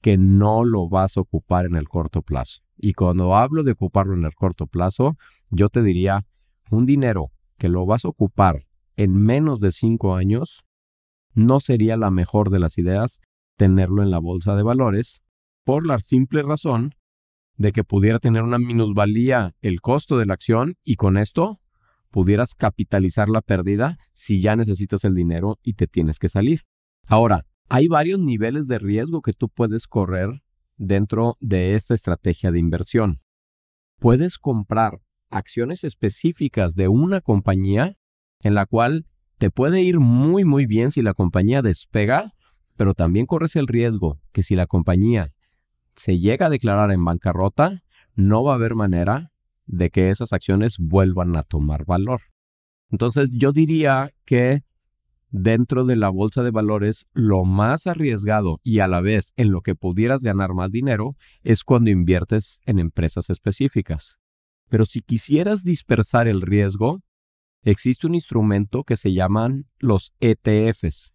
que 0.00 0.18
no 0.18 0.64
lo 0.64 0.88
vas 0.88 1.16
a 1.16 1.20
ocupar 1.20 1.64
en 1.64 1.76
el 1.76 1.88
corto 1.88 2.22
plazo. 2.22 2.62
Y 2.76 2.92
cuando 2.92 3.34
hablo 3.34 3.62
de 3.62 3.72
ocuparlo 3.72 4.14
en 4.14 4.24
el 4.24 4.34
corto 4.34 4.66
plazo, 4.66 5.16
yo 5.50 5.68
te 5.68 5.82
diría 5.82 6.26
un 6.70 6.86
dinero 6.86 7.30
que 7.56 7.68
lo 7.68 7.86
vas 7.86 8.04
a 8.04 8.08
ocupar 8.08 8.66
en 8.96 9.16
menos 9.16 9.60
de 9.60 9.72
cinco 9.72 10.16
años, 10.16 10.64
no 11.34 11.60
sería 11.60 11.96
la 11.96 12.10
mejor 12.10 12.50
de 12.50 12.58
las 12.58 12.78
ideas 12.78 13.20
tenerlo 13.56 14.02
en 14.02 14.10
la 14.10 14.18
bolsa 14.18 14.56
de 14.56 14.62
valores 14.62 15.22
por 15.66 15.84
la 15.84 15.98
simple 15.98 16.44
razón 16.44 16.94
de 17.56 17.72
que 17.72 17.82
pudiera 17.82 18.20
tener 18.20 18.44
una 18.44 18.56
minusvalía 18.56 19.56
el 19.62 19.80
costo 19.80 20.16
de 20.16 20.24
la 20.24 20.34
acción 20.34 20.76
y 20.84 20.94
con 20.94 21.16
esto 21.16 21.60
pudieras 22.12 22.54
capitalizar 22.54 23.28
la 23.28 23.40
pérdida 23.42 23.98
si 24.12 24.40
ya 24.40 24.54
necesitas 24.54 25.04
el 25.04 25.16
dinero 25.16 25.58
y 25.64 25.74
te 25.74 25.88
tienes 25.88 26.20
que 26.20 26.28
salir. 26.28 26.60
Ahora, 27.08 27.46
hay 27.68 27.88
varios 27.88 28.20
niveles 28.20 28.68
de 28.68 28.78
riesgo 28.78 29.22
que 29.22 29.32
tú 29.32 29.48
puedes 29.48 29.88
correr 29.88 30.44
dentro 30.76 31.36
de 31.40 31.74
esta 31.74 31.94
estrategia 31.94 32.52
de 32.52 32.60
inversión. 32.60 33.20
Puedes 33.98 34.38
comprar 34.38 35.00
acciones 35.30 35.82
específicas 35.82 36.76
de 36.76 36.86
una 36.86 37.20
compañía 37.20 37.96
en 38.40 38.54
la 38.54 38.66
cual 38.66 39.06
te 39.38 39.50
puede 39.50 39.82
ir 39.82 39.98
muy 39.98 40.44
muy 40.44 40.66
bien 40.66 40.92
si 40.92 41.02
la 41.02 41.12
compañía 41.12 41.60
despega, 41.60 42.34
pero 42.76 42.94
también 42.94 43.26
corres 43.26 43.56
el 43.56 43.66
riesgo 43.66 44.20
que 44.30 44.44
si 44.44 44.54
la 44.54 44.68
compañía 44.68 45.32
se 45.96 46.18
llega 46.18 46.46
a 46.46 46.50
declarar 46.50 46.92
en 46.92 47.04
bancarrota, 47.04 47.82
no 48.14 48.44
va 48.44 48.52
a 48.52 48.56
haber 48.56 48.74
manera 48.74 49.32
de 49.66 49.90
que 49.90 50.10
esas 50.10 50.32
acciones 50.32 50.76
vuelvan 50.78 51.36
a 51.36 51.42
tomar 51.42 51.84
valor. 51.84 52.20
Entonces 52.90 53.30
yo 53.32 53.52
diría 53.52 54.12
que 54.24 54.62
dentro 55.30 55.84
de 55.84 55.96
la 55.96 56.08
bolsa 56.08 56.42
de 56.42 56.50
valores, 56.50 57.06
lo 57.12 57.44
más 57.44 57.86
arriesgado 57.86 58.58
y 58.62 58.78
a 58.78 58.88
la 58.88 59.00
vez 59.00 59.32
en 59.36 59.50
lo 59.50 59.60
que 59.60 59.74
pudieras 59.74 60.22
ganar 60.22 60.54
más 60.54 60.70
dinero 60.70 61.16
es 61.42 61.64
cuando 61.64 61.90
inviertes 61.90 62.60
en 62.64 62.78
empresas 62.78 63.28
específicas. 63.28 64.18
Pero 64.68 64.86
si 64.86 65.02
quisieras 65.02 65.62
dispersar 65.62 66.28
el 66.28 66.42
riesgo, 66.42 67.02
existe 67.62 68.06
un 68.06 68.14
instrumento 68.14 68.84
que 68.84 68.96
se 68.96 69.12
llaman 69.12 69.66
los 69.78 70.12
ETFs. 70.20 71.14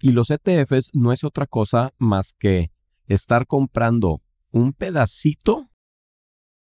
Y 0.00 0.12
los 0.12 0.30
ETFs 0.30 0.90
no 0.92 1.12
es 1.12 1.24
otra 1.24 1.46
cosa 1.46 1.92
más 1.98 2.32
que 2.38 2.70
estar 3.08 3.46
comprando 3.46 4.22
un 4.50 4.72
pedacito 4.72 5.70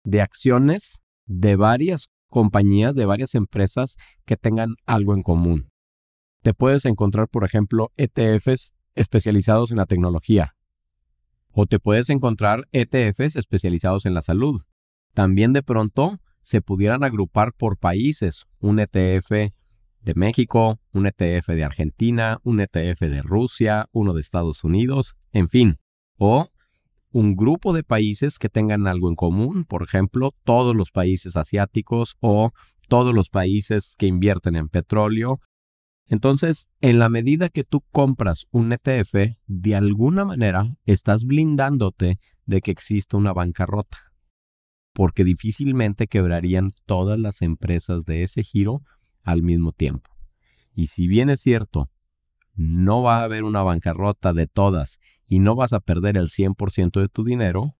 de 0.03 0.21
acciones 0.21 1.01
de 1.25 1.55
varias 1.55 2.09
compañías, 2.29 2.93
de 2.93 3.05
varias 3.05 3.33
empresas 3.35 3.97
que 4.25 4.37
tengan 4.37 4.75
algo 4.85 5.13
en 5.13 5.23
común 5.23 5.71
te 6.45 6.53
puedes 6.53 6.85
encontrar, 6.85 7.27
por 7.27 7.43
ejemplo, 7.43 7.91
ETFs 7.97 8.75
especializados 8.93 9.71
en 9.71 9.77
la 9.77 9.87
tecnología. 9.87 10.55
O 11.49 11.65
te 11.65 11.79
puedes 11.79 12.11
encontrar 12.11 12.67
ETFs 12.71 13.35
especializados 13.35 14.05
en 14.05 14.13
la 14.13 14.21
salud. 14.21 14.61
También 15.15 15.53
de 15.53 15.63
pronto 15.63 16.19
se 16.43 16.61
pudieran 16.61 17.03
agrupar 17.03 17.53
por 17.53 17.79
países. 17.79 18.45
Un 18.59 18.77
ETF 18.79 19.31
de 20.01 20.13
México, 20.13 20.79
un 20.91 21.07
ETF 21.07 21.47
de 21.47 21.63
Argentina, 21.63 22.37
un 22.43 22.59
ETF 22.59 22.99
de 22.99 23.23
Rusia, 23.23 23.89
uno 23.91 24.13
de 24.13 24.21
Estados 24.21 24.63
Unidos, 24.63 25.15
en 25.31 25.49
fin. 25.49 25.77
O 26.17 26.49
un 27.11 27.35
grupo 27.35 27.73
de 27.73 27.83
países 27.83 28.39
que 28.39 28.49
tengan 28.49 28.87
algo 28.87 29.09
en 29.09 29.15
común, 29.15 29.65
por 29.65 29.83
ejemplo, 29.83 30.33
todos 30.43 30.75
los 30.75 30.91
países 30.91 31.37
asiáticos 31.37 32.15
o 32.19 32.51
todos 32.89 33.13
los 33.13 33.29
países 33.29 33.95
que 33.97 34.07
invierten 34.07 34.55
en 34.55 34.69
petróleo 34.69 35.39
entonces, 36.07 36.67
en 36.81 36.99
la 36.99 37.09
medida 37.09 37.49
que 37.49 37.63
tú 37.63 37.81
compras 37.91 38.45
un 38.51 38.71
ETF, 38.71 39.37
de 39.47 39.75
alguna 39.75 40.23
manera 40.23 40.77
estás 40.85 41.25
blindándote 41.25 42.19
de 42.45 42.61
que 42.61 42.71
exista 42.71 43.17
una 43.17 43.33
bancarrota, 43.33 43.97
porque 44.93 45.23
difícilmente 45.23 46.07
quebrarían 46.07 46.69
todas 46.85 47.17
las 47.17 47.41
empresas 47.41 48.05
de 48.05 48.21
ese 48.21 48.43
giro 48.43 48.83
al 49.23 49.41
mismo 49.41 49.71
tiempo. 49.71 50.11
Y 50.75 50.87
si 50.87 51.07
bien 51.07 51.31
es 51.31 51.41
cierto, 51.41 51.89
no 52.53 53.01
va 53.01 53.21
a 53.21 53.23
haber 53.23 53.43
una 53.43 53.63
bancarrota 53.63 54.31
de 54.31 54.45
todas 54.45 54.99
y 55.27 55.39
no 55.39 55.55
vas 55.55 55.73
a 55.73 55.79
perder 55.79 56.17
el 56.17 56.29
100% 56.29 56.99
de 56.99 57.09
tu 57.09 57.23
dinero, 57.23 57.75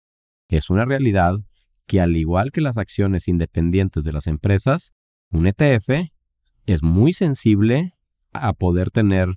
es 0.47 0.69
una 0.69 0.85
realidad 0.85 1.39
que 1.85 2.01
al 2.01 2.15
igual 2.15 2.51
que 2.51 2.61
las 2.61 2.77
acciones 2.77 3.27
independientes 3.27 4.03
de 4.03 4.13
las 4.13 4.27
empresas, 4.27 4.93
un 5.29 5.47
ETF 5.47 6.09
es 6.65 6.83
muy 6.83 7.13
sensible 7.13 7.93
a 8.31 8.53
poder 8.53 8.91
tener 8.91 9.29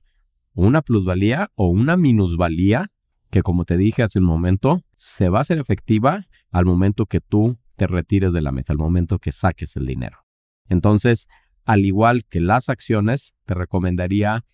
una 0.54 0.82
plusvalía 0.82 1.50
o 1.54 1.68
una 1.68 1.96
minusvalía 1.96 2.90
que 3.30 3.42
como 3.42 3.64
te 3.64 3.76
dije 3.76 4.02
hace 4.02 4.18
un 4.18 4.24
momento, 4.24 4.82
se 4.96 5.28
va 5.28 5.38
a 5.38 5.40
hacer 5.42 5.58
efectiva 5.58 6.26
al 6.50 6.64
momento 6.64 7.06
que 7.06 7.20
tú 7.20 7.58
te 7.76 7.86
retires 7.86 8.32
de 8.32 8.40
la 8.40 8.52
mesa, 8.52 8.72
al 8.72 8.78
momento 8.78 9.18
que 9.18 9.32
saques 9.32 9.76
el 9.76 9.86
dinero. 9.86 10.18
Entonces, 10.68 11.28
al 11.64 11.84
igual 11.84 12.24
que 12.24 12.40
las 12.40 12.68
acciones, 12.68 13.34
te 13.44 13.54
recomendaría 13.54 14.44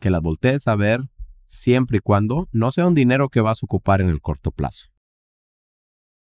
que 0.00 0.10
las 0.10 0.20
voltees 0.20 0.66
a 0.66 0.76
ver 0.76 1.08
siempre 1.46 1.98
y 1.98 2.00
cuando 2.00 2.48
no 2.52 2.72
sea 2.72 2.86
un 2.86 2.94
dinero 2.94 3.28
que 3.28 3.40
vas 3.40 3.58
a 3.62 3.66
ocupar 3.66 4.00
en 4.00 4.08
el 4.08 4.20
corto 4.20 4.50
plazo. 4.50 4.88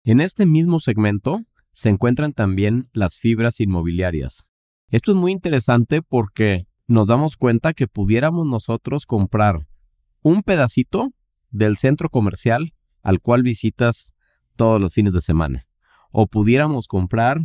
En 0.03 0.21
este 0.21 0.45
mismo 0.45 0.79
segmento 0.79 1.41
se 1.71 1.89
encuentran 1.89 2.33
también 2.33 2.89
las 2.93 3.17
fibras 3.17 3.59
inmobiliarias. 3.59 4.49
Esto 4.89 5.11
es 5.11 5.17
muy 5.17 5.31
interesante 5.31 6.01
porque 6.01 6.67
nos 6.87 7.07
damos 7.07 7.37
cuenta 7.37 7.73
que 7.73 7.87
pudiéramos 7.87 8.45
nosotros 8.45 9.05
comprar 9.05 9.67
un 10.21 10.43
pedacito 10.43 11.11
del 11.49 11.77
centro 11.77 12.09
comercial 12.09 12.73
al 13.01 13.19
cual 13.19 13.43
visitas 13.43 14.13
todos 14.55 14.79
los 14.79 14.93
fines 14.93 15.13
de 15.13 15.21
semana. 15.21 15.67
O 16.11 16.27
pudiéramos 16.27 16.87
comprar 16.87 17.39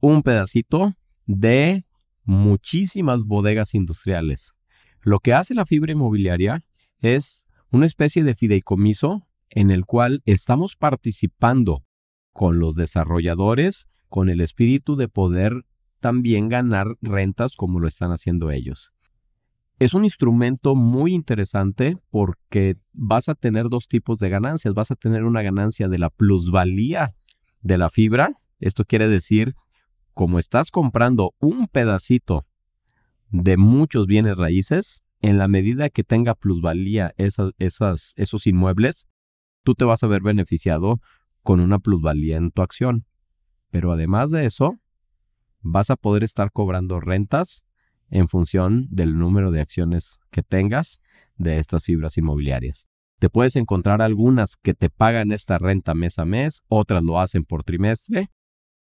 un 0.00 0.22
pedacito 0.22 0.94
de 1.26 1.86
muchísimas 2.24 3.22
bodegas 3.22 3.74
industriales. 3.74 4.52
Lo 5.00 5.18
que 5.18 5.34
hace 5.34 5.54
la 5.54 5.66
fibra 5.66 5.92
inmobiliaria 5.92 6.64
es 7.02 7.46
una 7.70 7.86
especie 7.86 8.24
de 8.24 8.34
fideicomiso 8.34 9.26
en 9.50 9.70
el 9.70 9.84
cual 9.84 10.22
estamos 10.24 10.76
participando 10.76 11.84
con 12.32 12.58
los 12.58 12.74
desarrolladores 12.74 13.86
con 14.08 14.30
el 14.30 14.40
espíritu 14.40 14.96
de 14.96 15.08
poder 15.08 15.64
también 16.00 16.48
ganar 16.48 16.96
rentas 17.00 17.56
como 17.56 17.80
lo 17.80 17.88
están 17.88 18.12
haciendo 18.12 18.50
ellos. 18.50 18.92
Es 19.78 19.94
un 19.94 20.04
instrumento 20.04 20.74
muy 20.74 21.12
interesante 21.12 21.96
porque 22.10 22.76
vas 22.92 23.28
a 23.28 23.34
tener 23.34 23.68
dos 23.68 23.88
tipos 23.88 24.18
de 24.18 24.28
ganancias. 24.28 24.74
Vas 24.74 24.90
a 24.90 24.96
tener 24.96 25.24
una 25.24 25.42
ganancia 25.42 25.88
de 25.88 25.98
la 25.98 26.10
plusvalía 26.10 27.14
de 27.62 27.78
la 27.78 27.90
fibra. 27.90 28.34
Esto 28.60 28.84
quiere 28.84 29.08
decir, 29.08 29.54
como 30.14 30.38
estás 30.38 30.70
comprando 30.70 31.34
un 31.40 31.66
pedacito 31.66 32.46
de 33.30 33.56
muchos 33.56 34.06
bienes 34.06 34.36
raíces, 34.36 35.02
en 35.22 35.38
la 35.38 35.48
medida 35.48 35.88
que 35.88 36.04
tenga 36.04 36.34
plusvalía 36.34 37.14
esas, 37.16 37.52
esas, 37.58 38.12
esos 38.16 38.46
inmuebles, 38.46 39.06
tú 39.62 39.74
te 39.74 39.84
vas 39.84 40.02
a 40.02 40.08
ver 40.08 40.22
beneficiado 40.22 41.00
con 41.42 41.60
una 41.60 41.78
plusvalía 41.78 42.36
en 42.36 42.50
tu 42.50 42.62
acción. 42.62 43.06
Pero 43.70 43.92
además 43.92 44.30
de 44.30 44.46
eso, 44.46 44.78
vas 45.60 45.90
a 45.90 45.96
poder 45.96 46.24
estar 46.24 46.50
cobrando 46.52 47.00
rentas 47.00 47.64
en 48.10 48.28
función 48.28 48.88
del 48.90 49.16
número 49.16 49.50
de 49.50 49.60
acciones 49.60 50.18
que 50.30 50.42
tengas 50.42 51.00
de 51.36 51.58
estas 51.58 51.84
fibras 51.84 52.18
inmobiliarias. 52.18 52.86
Te 53.18 53.30
puedes 53.30 53.54
encontrar 53.54 54.02
algunas 54.02 54.56
que 54.56 54.74
te 54.74 54.90
pagan 54.90 55.30
esta 55.30 55.56
renta 55.56 55.94
mes 55.94 56.18
a 56.18 56.24
mes, 56.24 56.62
otras 56.66 57.04
lo 57.04 57.20
hacen 57.20 57.44
por 57.44 57.62
trimestre, 57.62 58.30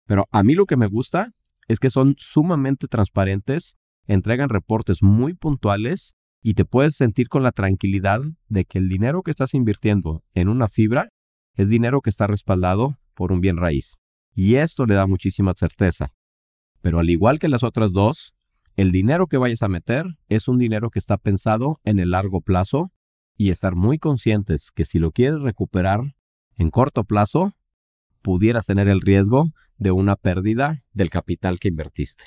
pero 0.04 0.26
a 0.30 0.42
mí 0.42 0.54
lo 0.54 0.66
que 0.66 0.76
me 0.76 0.86
gusta 0.86 1.32
es 1.66 1.80
que 1.80 1.90
son 1.90 2.14
sumamente 2.18 2.86
transparentes, 2.86 3.76
entregan 4.06 4.50
reportes 4.50 5.02
muy 5.02 5.34
puntuales 5.34 6.14
y 6.46 6.54
te 6.54 6.64
puedes 6.64 6.94
sentir 6.94 7.28
con 7.28 7.42
la 7.42 7.50
tranquilidad 7.50 8.20
de 8.46 8.64
que 8.64 8.78
el 8.78 8.88
dinero 8.88 9.24
que 9.24 9.32
estás 9.32 9.52
invirtiendo 9.52 10.22
en 10.32 10.48
una 10.48 10.68
fibra 10.68 11.08
es 11.54 11.68
dinero 11.68 12.02
que 12.02 12.10
está 12.10 12.28
respaldado 12.28 13.00
por 13.14 13.32
un 13.32 13.40
bien 13.40 13.56
raíz. 13.56 13.98
Y 14.32 14.54
esto 14.54 14.86
le 14.86 14.94
da 14.94 15.08
muchísima 15.08 15.54
certeza. 15.56 16.12
Pero 16.82 17.00
al 17.00 17.10
igual 17.10 17.40
que 17.40 17.48
las 17.48 17.64
otras 17.64 17.92
dos, 17.92 18.32
el 18.76 18.92
dinero 18.92 19.26
que 19.26 19.38
vayas 19.38 19.64
a 19.64 19.68
meter 19.68 20.06
es 20.28 20.46
un 20.46 20.56
dinero 20.56 20.90
que 20.90 21.00
está 21.00 21.16
pensado 21.16 21.80
en 21.82 21.98
el 21.98 22.12
largo 22.12 22.40
plazo 22.40 22.92
y 23.36 23.50
estar 23.50 23.74
muy 23.74 23.98
conscientes 23.98 24.70
que 24.70 24.84
si 24.84 25.00
lo 25.00 25.10
quieres 25.10 25.40
recuperar 25.40 26.14
en 26.54 26.70
corto 26.70 27.02
plazo, 27.02 27.56
pudieras 28.22 28.66
tener 28.66 28.86
el 28.86 29.00
riesgo 29.00 29.50
de 29.78 29.90
una 29.90 30.14
pérdida 30.14 30.84
del 30.92 31.10
capital 31.10 31.58
que 31.58 31.66
invertiste. 31.66 32.26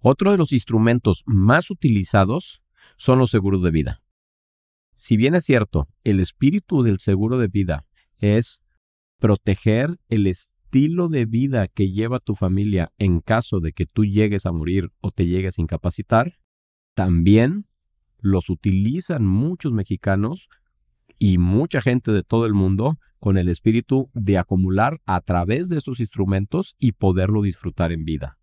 Otro 0.00 0.32
de 0.32 0.36
los 0.36 0.52
instrumentos 0.52 1.22
más 1.24 1.70
utilizados 1.70 2.60
son 2.96 3.18
los 3.18 3.30
seguros 3.30 3.62
de 3.62 3.70
vida. 3.70 4.02
Si 4.94 5.16
bien 5.16 5.34
es 5.34 5.44
cierto, 5.44 5.88
el 6.04 6.20
espíritu 6.20 6.82
del 6.82 6.98
seguro 6.98 7.38
de 7.38 7.48
vida 7.48 7.86
es 8.18 8.62
proteger 9.18 9.98
el, 10.08 10.26
estilo 10.76 11.08
de 11.08 11.24
vida 11.24 11.68
que 11.68 11.90
lleva 11.90 12.18
tu 12.18 12.34
familia 12.34 12.92
en 12.98 13.20
caso 13.20 13.60
de 13.60 13.72
que 13.72 13.86
tú 13.86 14.04
llegues 14.04 14.44
a 14.44 14.52
morir 14.52 14.90
o 15.00 15.10
te 15.10 15.26
llegues 15.26 15.58
a 15.58 15.62
incapacitar, 15.62 16.34
también 16.94 17.66
los 18.18 18.50
utilizan 18.50 19.24
muchos 19.24 19.72
mexicanos 19.72 20.48
y 21.18 21.38
mucha 21.38 21.80
gente 21.80 22.12
de 22.12 22.22
todo 22.22 22.44
el 22.44 22.52
mundo 22.52 22.98
con 23.20 23.38
el 23.38 23.48
espíritu 23.48 24.10
de 24.12 24.36
acumular 24.36 25.00
a 25.06 25.20
través 25.20 25.68
de 25.68 25.78
esos 25.78 26.00
instrumentos 26.00 26.74
y 26.78 26.92
poderlo 26.92 27.40
disfrutar 27.42 27.90
en 27.92 28.04
vida. 28.04 28.38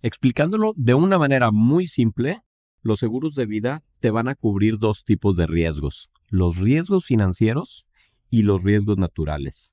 Explicándolo 0.00 0.74
de 0.76 0.94
una 0.94 1.18
manera 1.18 1.50
muy 1.50 1.86
simple, 1.86 2.42
los 2.82 2.98
seguros 3.00 3.34
de 3.34 3.46
vida 3.46 3.82
te 4.00 4.10
van 4.10 4.28
a 4.28 4.34
cubrir 4.34 4.78
dos 4.78 5.04
tipos 5.04 5.36
de 5.36 5.46
riesgos, 5.46 6.10
los 6.28 6.58
riesgos 6.58 7.06
financieros 7.06 7.86
y 8.28 8.42
los 8.42 8.62
riesgos 8.62 8.98
naturales. 8.98 9.72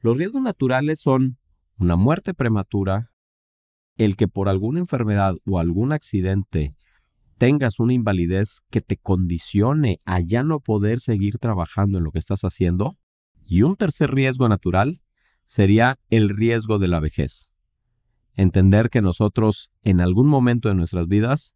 Los 0.00 0.18
riesgos 0.18 0.42
naturales 0.42 1.00
son 1.00 1.38
una 1.78 1.96
muerte 1.96 2.34
prematura, 2.34 3.10
el 3.96 4.16
que 4.16 4.28
por 4.28 4.48
alguna 4.48 4.80
enfermedad 4.80 5.36
o 5.46 5.58
algún 5.58 5.92
accidente 5.92 6.76
tengas 7.38 7.80
una 7.80 7.94
invalidez 7.94 8.60
que 8.70 8.80
te 8.80 8.96
condicione 8.96 10.00
a 10.04 10.20
ya 10.20 10.42
no 10.42 10.60
poder 10.60 11.00
seguir 11.00 11.38
trabajando 11.38 11.98
en 11.98 12.04
lo 12.04 12.12
que 12.12 12.18
estás 12.18 12.42
haciendo. 12.42 12.96
Y 13.46 13.62
un 13.62 13.76
tercer 13.76 14.10
riesgo 14.12 14.48
natural 14.48 15.02
sería 15.44 15.98
el 16.10 16.28
riesgo 16.28 16.78
de 16.78 16.88
la 16.88 17.00
vejez. 17.00 17.48
Entender 18.34 18.90
que 18.90 19.02
nosotros 19.02 19.70
en 19.82 20.00
algún 20.00 20.26
momento 20.26 20.68
de 20.68 20.74
nuestras 20.74 21.06
vidas 21.06 21.54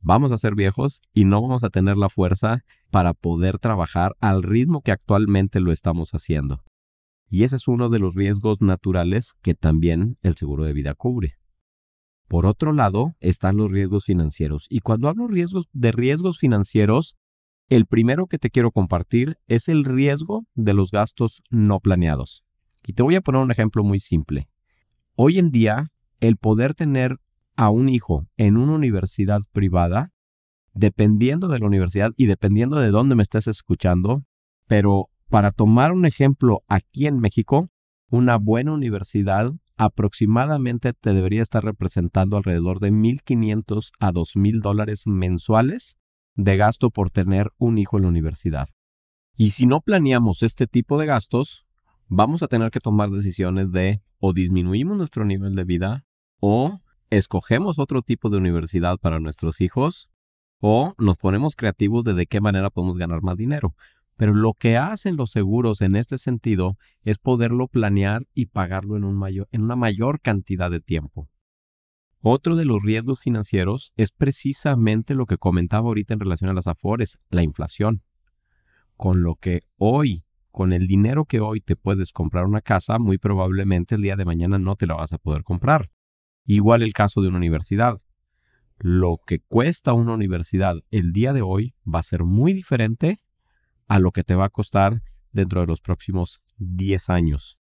vamos 0.00 0.32
a 0.32 0.38
ser 0.38 0.54
viejos 0.54 1.00
y 1.12 1.24
no 1.24 1.42
vamos 1.42 1.64
a 1.64 1.70
tener 1.70 1.96
la 1.96 2.08
fuerza 2.08 2.64
para 2.90 3.14
poder 3.14 3.58
trabajar 3.58 4.16
al 4.20 4.42
ritmo 4.42 4.82
que 4.82 4.92
actualmente 4.92 5.60
lo 5.60 5.72
estamos 5.72 6.12
haciendo. 6.12 6.62
Y 7.28 7.44
ese 7.44 7.56
es 7.56 7.68
uno 7.68 7.88
de 7.88 7.98
los 7.98 8.14
riesgos 8.14 8.62
naturales 8.62 9.34
que 9.42 9.54
también 9.54 10.16
el 10.22 10.34
seguro 10.36 10.64
de 10.64 10.72
vida 10.72 10.94
cubre. 10.94 11.34
Por 12.26 12.46
otro 12.46 12.72
lado, 12.72 13.14
están 13.20 13.56
los 13.56 13.70
riesgos 13.70 14.04
financieros. 14.04 14.66
Y 14.68 14.80
cuando 14.80 15.08
hablo 15.08 15.28
riesgos, 15.28 15.66
de 15.72 15.92
riesgos 15.92 16.38
financieros, 16.38 17.16
el 17.68 17.86
primero 17.86 18.26
que 18.26 18.38
te 18.38 18.50
quiero 18.50 18.70
compartir 18.70 19.38
es 19.46 19.68
el 19.68 19.84
riesgo 19.84 20.46
de 20.54 20.74
los 20.74 20.90
gastos 20.90 21.42
no 21.50 21.80
planeados. 21.80 22.44
Y 22.86 22.94
te 22.94 23.02
voy 23.02 23.14
a 23.14 23.20
poner 23.20 23.42
un 23.42 23.50
ejemplo 23.50 23.82
muy 23.82 24.00
simple. 24.00 24.48
Hoy 25.16 25.38
en 25.38 25.50
día, 25.50 25.90
el 26.20 26.36
poder 26.36 26.74
tener 26.74 27.18
a 27.58 27.70
un 27.70 27.88
hijo 27.88 28.28
en 28.36 28.56
una 28.56 28.72
universidad 28.74 29.40
privada, 29.50 30.12
dependiendo 30.74 31.48
de 31.48 31.58
la 31.58 31.66
universidad 31.66 32.12
y 32.16 32.26
dependiendo 32.26 32.78
de 32.78 32.92
dónde 32.92 33.16
me 33.16 33.24
estés 33.24 33.48
escuchando, 33.48 34.22
pero 34.68 35.10
para 35.28 35.50
tomar 35.50 35.90
un 35.92 36.06
ejemplo, 36.06 36.62
aquí 36.68 37.08
en 37.08 37.18
México, 37.18 37.68
una 38.10 38.36
buena 38.36 38.72
universidad 38.72 39.52
aproximadamente 39.76 40.92
te 40.92 41.12
debería 41.12 41.42
estar 41.42 41.64
representando 41.64 42.36
alrededor 42.36 42.78
de 42.78 42.92
1.500 42.92 43.90
a 43.98 44.12
2.000 44.12 44.60
dólares 44.60 45.08
mensuales 45.08 45.96
de 46.36 46.56
gasto 46.56 46.90
por 46.90 47.10
tener 47.10 47.50
un 47.58 47.76
hijo 47.78 47.96
en 47.96 48.04
la 48.04 48.10
universidad. 48.10 48.68
Y 49.36 49.50
si 49.50 49.66
no 49.66 49.80
planeamos 49.80 50.44
este 50.44 50.68
tipo 50.68 50.96
de 50.96 51.06
gastos, 51.06 51.66
vamos 52.06 52.44
a 52.44 52.46
tener 52.46 52.70
que 52.70 52.78
tomar 52.78 53.10
decisiones 53.10 53.72
de 53.72 54.00
o 54.20 54.32
disminuimos 54.32 54.96
nuestro 54.96 55.24
nivel 55.24 55.56
de 55.56 55.64
vida 55.64 56.04
o 56.38 56.80
escogemos 57.10 57.78
otro 57.78 58.02
tipo 58.02 58.30
de 58.30 58.36
universidad 58.36 58.98
para 58.98 59.20
nuestros 59.20 59.60
hijos 59.60 60.08
o 60.60 60.94
nos 60.98 61.16
ponemos 61.16 61.56
creativos 61.56 62.04
de 62.04 62.14
de 62.14 62.26
qué 62.26 62.40
manera 62.40 62.70
podemos 62.70 62.98
ganar 62.98 63.22
más 63.22 63.36
dinero. 63.36 63.74
Pero 64.16 64.34
lo 64.34 64.54
que 64.54 64.76
hacen 64.76 65.16
los 65.16 65.30
seguros 65.30 65.80
en 65.80 65.94
este 65.94 66.18
sentido 66.18 66.76
es 67.02 67.18
poderlo 67.18 67.68
planear 67.68 68.26
y 68.34 68.46
pagarlo 68.46 68.96
en, 68.96 69.04
en 69.52 69.62
una 69.62 69.76
mayor 69.76 70.20
cantidad 70.20 70.70
de 70.70 70.80
tiempo. 70.80 71.28
Otro 72.20 72.56
de 72.56 72.64
los 72.64 72.82
riesgos 72.82 73.20
financieros 73.20 73.92
es 73.96 74.10
precisamente 74.10 75.14
lo 75.14 75.26
que 75.26 75.38
comentaba 75.38 75.86
ahorita 75.86 76.14
en 76.14 76.20
relación 76.20 76.50
a 76.50 76.54
las 76.54 76.66
afores, 76.66 77.18
la 77.30 77.44
inflación. 77.44 78.02
Con 78.96 79.22
lo 79.22 79.36
que 79.36 79.62
hoy, 79.76 80.24
con 80.50 80.72
el 80.72 80.88
dinero 80.88 81.24
que 81.24 81.38
hoy 81.38 81.60
te 81.60 81.76
puedes 81.76 82.12
comprar 82.12 82.44
una 82.44 82.60
casa, 82.60 82.98
muy 82.98 83.18
probablemente 83.18 83.94
el 83.94 84.02
día 84.02 84.16
de 84.16 84.24
mañana 84.24 84.58
no 84.58 84.74
te 84.74 84.88
la 84.88 84.94
vas 84.94 85.12
a 85.12 85.18
poder 85.18 85.44
comprar. 85.44 85.90
Igual 86.50 86.82
el 86.82 86.94
caso 86.94 87.20
de 87.20 87.28
una 87.28 87.36
universidad. 87.36 88.00
Lo 88.78 89.20
que 89.26 89.40
cuesta 89.40 89.92
una 89.92 90.14
universidad 90.14 90.76
el 90.90 91.12
día 91.12 91.34
de 91.34 91.42
hoy 91.42 91.74
va 91.86 91.98
a 91.98 92.02
ser 92.02 92.24
muy 92.24 92.54
diferente 92.54 93.18
a 93.86 93.98
lo 93.98 94.12
que 94.12 94.24
te 94.24 94.34
va 94.34 94.46
a 94.46 94.48
costar 94.48 95.02
dentro 95.30 95.60
de 95.60 95.66
los 95.66 95.82
próximos 95.82 96.40
10 96.56 97.10
años. 97.10 97.58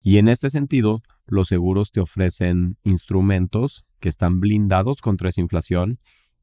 Y 0.00 0.16
en 0.16 0.28
este 0.28 0.48
sentido, 0.48 1.02
los 1.26 1.48
seguros 1.48 1.92
te 1.92 2.00
ofrecen 2.00 2.78
instrumentos 2.82 3.84
que 3.98 4.08
están 4.08 4.40
blindados 4.40 5.02
contra 5.02 5.28
esa 5.28 5.42
inflación 5.42 6.00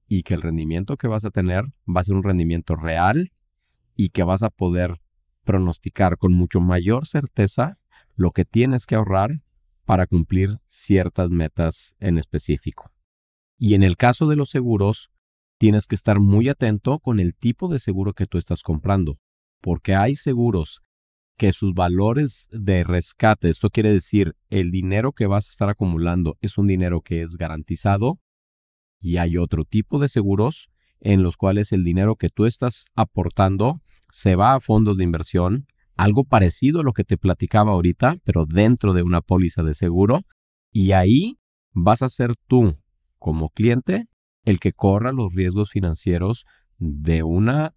y 0.08 0.22
que 0.22 0.36
el 0.36 0.44
rendimiento 0.44 0.98
que 0.98 1.08
vas 1.08 1.26
a 1.26 1.32
tener 1.32 1.64
va 1.88 2.02
a 2.02 2.04
ser 2.04 2.14
un 2.14 2.22
rendimiento 2.22 2.76
real 2.76 3.32
y 3.96 4.10
que 4.10 4.22
vas 4.22 4.44
a 4.44 4.52
poder 4.52 5.02
pronosticar 5.44 6.20
con 6.20 6.32
mucho 6.32 6.62
mayor 6.62 7.08
certeza 7.08 7.80
lo 8.16 8.30
que 8.30 8.46
tienes 8.46 8.86
que 8.86 8.94
ahorrar 8.94 9.42
para 9.88 10.06
cumplir 10.06 10.60
ciertas 10.66 11.30
metas 11.30 11.96
en 12.02 12.18
específico. 12.18 12.92
Y 13.58 13.74
en 13.74 13.84
el 13.84 13.96
caso 13.96 14.28
de 14.28 14.36
los 14.36 14.50
seguros, 14.50 15.10
tienes 15.58 15.88
que 15.88 15.96
estar 15.96 16.20
muy 16.20 16.50
atento 16.50 17.00
con 17.00 17.22
el 17.22 17.34
tipo 17.34 17.70
de 17.70 17.80
seguro 17.80 18.12
que 18.12 18.26
tú 18.26 18.38
estás 18.38 18.64
comprando, 18.64 19.18
porque 19.62 19.96
hay 19.96 20.16
seguros 20.16 20.82
que 21.38 21.54
sus 21.54 21.74
valores 21.74 22.50
de 22.52 22.84
rescate, 22.84 23.48
esto 23.48 23.70
quiere 23.70 23.94
decir 23.94 24.36
el 24.50 24.72
dinero 24.72 25.14
que 25.14 25.26
vas 25.26 25.48
a 25.48 25.52
estar 25.52 25.70
acumulando 25.70 26.38
es 26.42 26.58
un 26.58 26.68
dinero 26.68 27.00
que 27.00 27.22
es 27.22 27.38
garantizado, 27.38 28.20
y 29.00 29.16
hay 29.18 29.38
otro 29.38 29.64
tipo 29.64 30.00
de 30.00 30.10
seguros 30.10 30.70
en 31.00 31.24
los 31.24 31.38
cuales 31.38 31.72
el 31.72 31.86
dinero 31.86 32.18
que 32.18 32.28
tú 32.30 32.46
estás 32.46 32.88
aportando 32.94 33.80
se 34.10 34.36
va 34.36 34.54
a 34.54 34.60
fondos 34.60 34.98
de 34.98 35.06
inversión, 35.06 35.66
algo 35.98 36.24
parecido 36.24 36.80
a 36.80 36.84
lo 36.84 36.94
que 36.94 37.04
te 37.04 37.18
platicaba 37.18 37.72
ahorita, 37.72 38.18
pero 38.24 38.46
dentro 38.46 38.94
de 38.94 39.02
una 39.02 39.22
póliza 39.22 39.64
de 39.64 39.74
seguro, 39.74 40.22
y 40.72 40.92
ahí 40.92 41.40
vas 41.74 42.02
a 42.02 42.10
ser 42.10 42.36
tú 42.48 42.78
como 43.18 43.50
cliente 43.50 44.08
el 44.46 44.60
que 44.60 44.74
corra 44.74 45.12
los 45.12 45.34
riesgos 45.34 45.70
financieros 45.70 46.46
de 46.78 47.24
una 47.24 47.76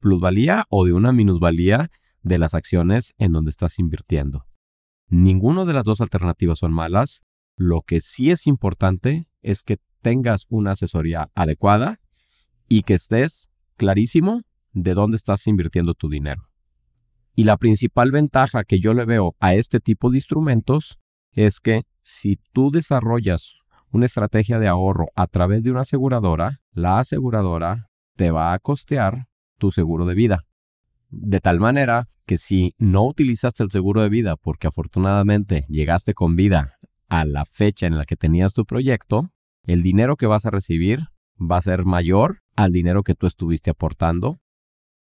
plusvalía 0.00 0.64
o 0.70 0.84
de 0.86 0.92
una 0.92 1.12
minusvalía 1.12 1.90
de 2.22 2.38
las 2.38 2.54
acciones 2.54 3.14
en 3.18 3.32
donde 3.32 3.50
estás 3.50 3.78
invirtiendo. 3.78 4.46
Ninguna 5.08 5.64
de 5.64 5.74
las 5.74 5.84
dos 5.84 6.00
alternativas 6.00 6.58
son 6.58 6.72
malas. 6.72 7.20
Lo 7.56 7.82
que 7.82 8.00
sí 8.00 8.30
es 8.30 8.46
importante 8.46 9.28
es 9.42 9.62
que 9.62 9.78
tengas 10.00 10.46
una 10.48 10.72
asesoría 10.72 11.30
adecuada 11.34 11.98
y 12.68 12.82
que 12.82 12.94
estés 12.94 13.50
clarísimo 13.76 14.42
de 14.72 14.94
dónde 14.94 15.16
estás 15.16 15.46
invirtiendo 15.46 15.94
tu 15.94 16.08
dinero. 16.08 16.49
Y 17.34 17.44
la 17.44 17.56
principal 17.56 18.10
ventaja 18.10 18.64
que 18.64 18.80
yo 18.80 18.94
le 18.94 19.04
veo 19.04 19.34
a 19.40 19.54
este 19.54 19.80
tipo 19.80 20.10
de 20.10 20.18
instrumentos 20.18 20.98
es 21.32 21.60
que 21.60 21.82
si 22.02 22.38
tú 22.52 22.70
desarrollas 22.70 23.60
una 23.90 24.06
estrategia 24.06 24.58
de 24.58 24.68
ahorro 24.68 25.08
a 25.14 25.26
través 25.26 25.62
de 25.62 25.70
una 25.70 25.82
aseguradora, 25.82 26.60
la 26.72 26.98
aseguradora 26.98 27.88
te 28.16 28.30
va 28.30 28.52
a 28.52 28.58
costear 28.58 29.26
tu 29.58 29.70
seguro 29.70 30.06
de 30.06 30.14
vida. 30.14 30.44
De 31.08 31.40
tal 31.40 31.60
manera 31.60 32.08
que 32.26 32.36
si 32.36 32.74
no 32.78 33.06
utilizaste 33.06 33.62
el 33.62 33.70
seguro 33.70 34.02
de 34.02 34.08
vida 34.08 34.36
porque 34.36 34.68
afortunadamente 34.68 35.66
llegaste 35.68 36.14
con 36.14 36.36
vida 36.36 36.78
a 37.08 37.24
la 37.24 37.44
fecha 37.44 37.86
en 37.86 37.98
la 37.98 38.04
que 38.06 38.16
tenías 38.16 38.54
tu 38.54 38.64
proyecto, 38.64 39.32
el 39.64 39.82
dinero 39.82 40.16
que 40.16 40.26
vas 40.26 40.46
a 40.46 40.50
recibir 40.50 41.08
va 41.40 41.56
a 41.56 41.62
ser 41.62 41.84
mayor 41.84 42.42
al 42.54 42.72
dinero 42.72 43.02
que 43.02 43.14
tú 43.14 43.26
estuviste 43.26 43.70
aportando. 43.70 44.38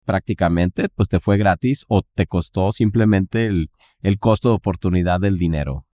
Prácticamente, 0.05 0.89
pues 0.89 1.09
te 1.09 1.19
fue 1.19 1.37
gratis 1.37 1.85
o 1.87 2.01
te 2.01 2.27
costó 2.27 2.71
simplemente 2.71 3.45
el, 3.45 3.69
el 4.01 4.19
costo 4.19 4.49
de 4.49 4.55
oportunidad 4.55 5.19
del 5.19 5.37
dinero. 5.37 5.85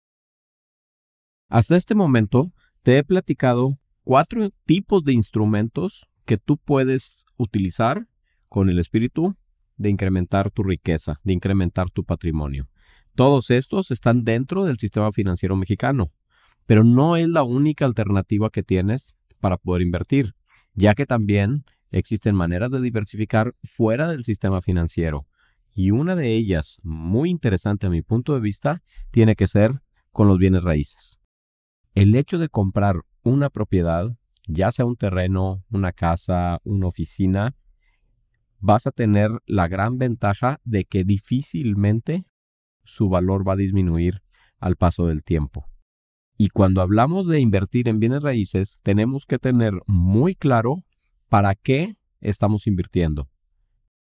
Hasta 1.48 1.76
este 1.76 1.96
momento, 1.96 2.52
te 2.84 2.98
he 2.98 3.04
platicado 3.04 3.78
cuatro 4.04 4.50
tipos 4.66 5.04
de 5.04 5.14
instrumentos 5.14 6.08
que 6.26 6.38
tú 6.38 6.58
puedes 6.58 7.26
utilizar 7.38 8.08
con 8.48 8.70
el 8.70 8.80
espíritu 8.80 9.36
de 9.78 9.90
incrementar 9.90 10.52
tu 10.52 10.64
riqueza, 10.64 11.20
de 11.24 11.34
incrementar 11.34 11.90
tu 11.90 12.04
patrimonio. 12.04 12.70
Todos 13.16 13.50
estos 13.50 13.92
están 13.92 14.24
dentro 14.24 14.66
del 14.66 14.78
sistema 14.78 15.12
financiero 15.12 15.56
mexicano, 15.56 16.12
pero 16.66 16.84
no 16.84 17.18
es 17.18 17.28
la 17.28 17.44
única 17.44 17.86
alternativa 17.86 18.50
que 18.50 18.64
tienes 18.64 19.16
para 19.40 19.58
poder 19.58 19.82
invertir, 19.82 20.36
ya 20.74 20.94
que 20.94 21.06
también 21.06 21.66
existen 21.92 22.36
maneras 22.36 22.72
de 22.72 22.82
diversificar 22.82 23.56
fuera 23.64 24.10
del 24.10 24.24
sistema 24.24 24.62
financiero. 24.62 25.28
Y 25.74 25.92
una 25.92 26.16
de 26.16 26.36
ellas, 26.36 26.80
muy 26.84 27.30
interesante 27.30 27.88
a 27.88 27.90
mi 27.90 28.02
punto 28.02 28.34
de 28.34 28.42
vista, 28.42 28.84
tiene 29.12 29.36
que 29.36 29.48
ser 29.48 29.82
con 30.12 30.28
los 30.28 30.38
bienes 30.38 30.64
raíces 30.64 31.20
el 31.96 32.16
hecho 32.16 32.38
de 32.38 32.48
comprar 32.48 33.02
una 33.24 33.50
propiedad, 33.50 34.16
ya 34.48 34.72
sea 34.72 34.86
un 34.86 34.96
terreno, 34.96 35.66
una 35.70 35.92
casa, 35.92 36.60
una 36.64 36.88
oficina, 36.88 37.56
vas 38.60 38.88
a 38.88 38.92
tener 38.92 39.32
la 39.46 39.68
gran 39.68 39.98
ventaja 39.98 40.60
de 40.64 40.86
que 40.86 41.04
difícilmente 41.04 42.26
su 42.84 43.10
valor 43.10 43.48
va 43.48 43.54
a 43.54 43.58
disminuir 43.58 44.22
al 44.60 44.78
paso 44.78 45.08
del 45.08 45.24
tiempo. 45.24 45.66
Y 46.38 46.50
cuando 46.50 46.82
hablamos 46.82 47.28
de 47.28 47.42
invertir 47.42 47.90
en 47.90 48.00
bienes 48.00 48.24
raíces, 48.24 48.80
tenemos 48.82 49.26
que 49.26 49.40
tener 49.40 49.74
muy 49.86 50.36
claro 50.36 50.86
para 51.30 51.56
qué 51.56 51.96
estamos 52.20 52.68
invirtiendo. 52.68 53.30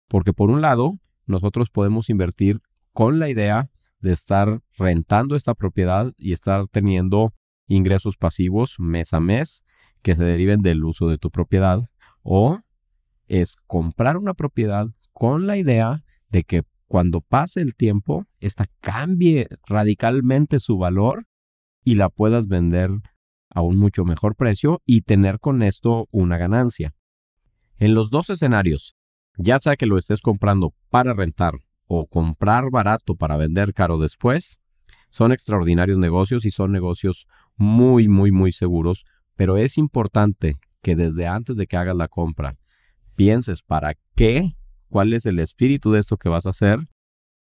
Porque 0.08 0.32
por 0.32 0.50
un 0.50 0.60
lado, 0.60 0.98
nosotros 1.26 1.70
podemos 1.70 2.10
invertir 2.10 2.60
con 2.92 3.18
la 3.18 3.28
idea 3.28 3.70
de 4.00 4.12
estar 4.12 4.60
rentando 4.76 5.36
esta 5.36 5.54
propiedad 5.54 6.12
y 6.16 6.32
estar 6.32 6.66
teniendo 6.68 7.34
ingresos 7.66 8.16
pasivos 8.16 8.76
mes 8.78 9.12
a 9.12 9.20
mes 9.20 9.62
que 10.02 10.16
se 10.16 10.24
deriven 10.24 10.62
del 10.62 10.84
uso 10.84 11.08
de 11.08 11.18
tu 11.18 11.30
propiedad 11.30 11.82
o 12.22 12.60
es 13.26 13.56
comprar 13.66 14.16
una 14.16 14.34
propiedad 14.34 14.88
con 15.12 15.46
la 15.46 15.56
idea 15.58 16.04
de 16.30 16.44
que 16.44 16.62
cuando 16.86 17.20
pase 17.20 17.60
el 17.60 17.74
tiempo, 17.74 18.24
esta 18.40 18.66
cambie 18.80 19.48
radicalmente 19.66 20.58
su 20.58 20.78
valor 20.78 21.26
y 21.84 21.96
la 21.96 22.08
puedas 22.08 22.48
vender 22.48 22.90
a 23.50 23.60
un 23.60 23.76
mucho 23.76 24.04
mejor 24.04 24.36
precio 24.36 24.80
y 24.86 25.02
tener 25.02 25.38
con 25.38 25.62
esto 25.62 26.08
una 26.10 26.38
ganancia. 26.38 26.94
En 27.78 27.94
los 27.94 28.10
dos 28.10 28.28
escenarios, 28.28 28.96
ya 29.36 29.60
sea 29.60 29.76
que 29.76 29.86
lo 29.86 29.98
estés 29.98 30.20
comprando 30.20 30.74
para 30.90 31.14
rentar 31.14 31.54
o 31.86 32.06
comprar 32.06 32.70
barato 32.70 33.14
para 33.14 33.36
vender 33.36 33.72
caro 33.72 33.98
después, 33.98 34.60
son 35.10 35.30
extraordinarios 35.30 35.96
negocios 35.96 36.44
y 36.44 36.50
son 36.50 36.72
negocios 36.72 37.26
muy, 37.56 38.08
muy, 38.08 38.32
muy 38.32 38.50
seguros, 38.50 39.04
pero 39.36 39.56
es 39.56 39.78
importante 39.78 40.56
que 40.82 40.96
desde 40.96 41.28
antes 41.28 41.56
de 41.56 41.68
que 41.68 41.76
hagas 41.76 41.96
la 41.96 42.08
compra 42.08 42.56
pienses 43.14 43.62
para 43.62 43.94
qué, 44.16 44.56
cuál 44.88 45.12
es 45.12 45.24
el 45.26 45.38
espíritu 45.38 45.92
de 45.92 46.00
esto 46.00 46.16
que 46.16 46.28
vas 46.28 46.46
a 46.46 46.50
hacer, 46.50 46.80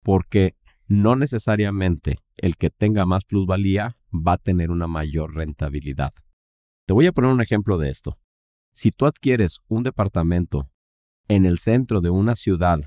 porque 0.02 0.56
no 0.88 1.18
necesariamente 1.18 2.20
el 2.38 2.56
que 2.56 2.70
tenga 2.70 3.06
más 3.06 3.26
plusvalía 3.26 3.98
va 4.14 4.34
a 4.34 4.38
tener 4.38 4.72
una 4.72 4.88
mayor 4.88 5.36
rentabilidad. 5.36 6.14
Te 6.86 6.94
voy 6.94 7.08
a 7.08 7.12
poner 7.12 7.32
un 7.32 7.42
ejemplo 7.42 7.78
de 7.78 7.90
esto. 7.90 8.18
Si 8.74 8.92
tú 8.92 9.06
adquieres 9.06 9.60
un 9.68 9.84
departamento 9.84 10.70
en 11.28 11.46
el 11.46 11.60
centro 11.60 12.02
de 12.02 12.10
una 12.10 12.36
ciudad 12.36 12.80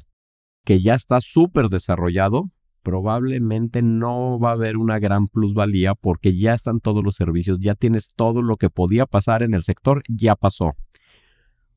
que 0.64 0.80
ya 0.80 0.94
está 0.94 1.20
súper 1.20 1.68
desarrollado, 1.68 2.50
probablemente 2.82 3.82
no 3.82 4.38
va 4.38 4.50
a 4.50 4.52
haber 4.52 4.76
una 4.76 4.98
gran 4.98 5.28
plusvalía 5.28 5.94
porque 5.94 6.36
ya 6.36 6.54
están 6.54 6.80
todos 6.80 7.02
los 7.02 7.16
servicios, 7.16 7.58
ya 7.60 7.74
tienes 7.74 8.08
todo 8.14 8.42
lo 8.42 8.56
que 8.56 8.70
podía 8.70 9.06
pasar 9.06 9.42
en 9.42 9.54
el 9.54 9.64
sector, 9.64 10.02
ya 10.08 10.36
pasó. 10.36 10.72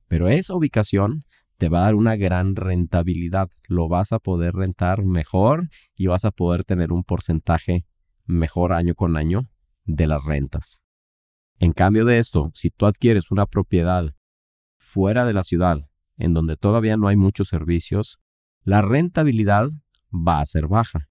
Pero 0.08 0.28
esa 0.28 0.56
ubicación 0.56 1.24
te 1.58 1.70
va 1.70 1.80
a 1.80 1.84
dar 1.84 1.96
una 1.96 2.16
gran 2.16 2.56
rentabilidad, 2.56 3.50
lo 3.68 3.88
vas 3.88 4.12
a 4.12 4.20
poder 4.20 4.54
rentar 4.54 5.04
mejor 5.04 5.70
y 5.96 6.08
vas 6.08 6.24
a 6.26 6.32
poder 6.32 6.64
tener 6.64 6.92
un 6.92 7.04
porcentaje 7.04 7.86
mejor 8.26 8.74
año 8.74 8.94
con 8.94 9.18
año 9.18 9.50
de 9.86 10.08
las 10.08 10.24
rentas. 10.24 10.82
En 11.60 11.72
cambio 11.72 12.06
de 12.06 12.20
esto, 12.20 12.52
si 12.54 12.70
tú 12.70 12.86
adquieres 12.86 13.32
una 13.32 13.46
propiedad 13.46 14.14
fuera 14.76 15.26
de 15.26 15.34
la 15.34 15.44
ciudad, 15.44 15.90
en 16.18 16.34
donde 16.34 16.56
todavía 16.58 16.98
no 16.98 17.08
hay 17.08 17.16
muchos 17.16 17.48
servicios, 17.48 18.20
la 18.64 18.82
rentabilidad 18.82 19.70
va 20.12 20.40
a 20.40 20.46
ser 20.46 20.68
baja. 20.68 21.10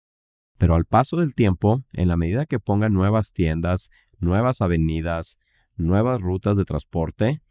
Pero 0.59 0.75
al 0.75 0.85
paso 0.85 1.17
del 1.17 1.35
tiempo, 1.35 1.85
en 1.93 2.09
la 2.09 2.17
medida 2.17 2.47
que 2.47 2.61
pongan 2.61 2.93
nuevas 2.93 3.33
tiendas, 3.33 3.91
nuevas 4.19 4.61
avenidas, 4.61 5.39
nuevas 5.77 6.21
rutas 6.21 6.57
de 6.57 6.65
transporte, 6.65 7.43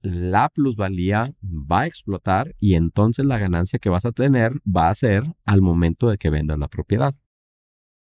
la 0.00 0.48
plusvalía 0.50 1.34
va 1.42 1.80
a 1.80 1.86
explotar 1.86 2.54
y 2.58 2.74
entonces 2.74 3.24
la 3.24 3.38
ganancia 3.38 3.78
que 3.78 3.88
vas 3.88 4.04
a 4.04 4.12
tener 4.12 4.52
va 4.64 4.90
a 4.90 4.94
ser 4.94 5.24
al 5.44 5.62
momento 5.62 6.08
de 6.08 6.18
que 6.18 6.30
vendas 6.30 6.58
la 6.58 6.68
propiedad. 6.68 7.14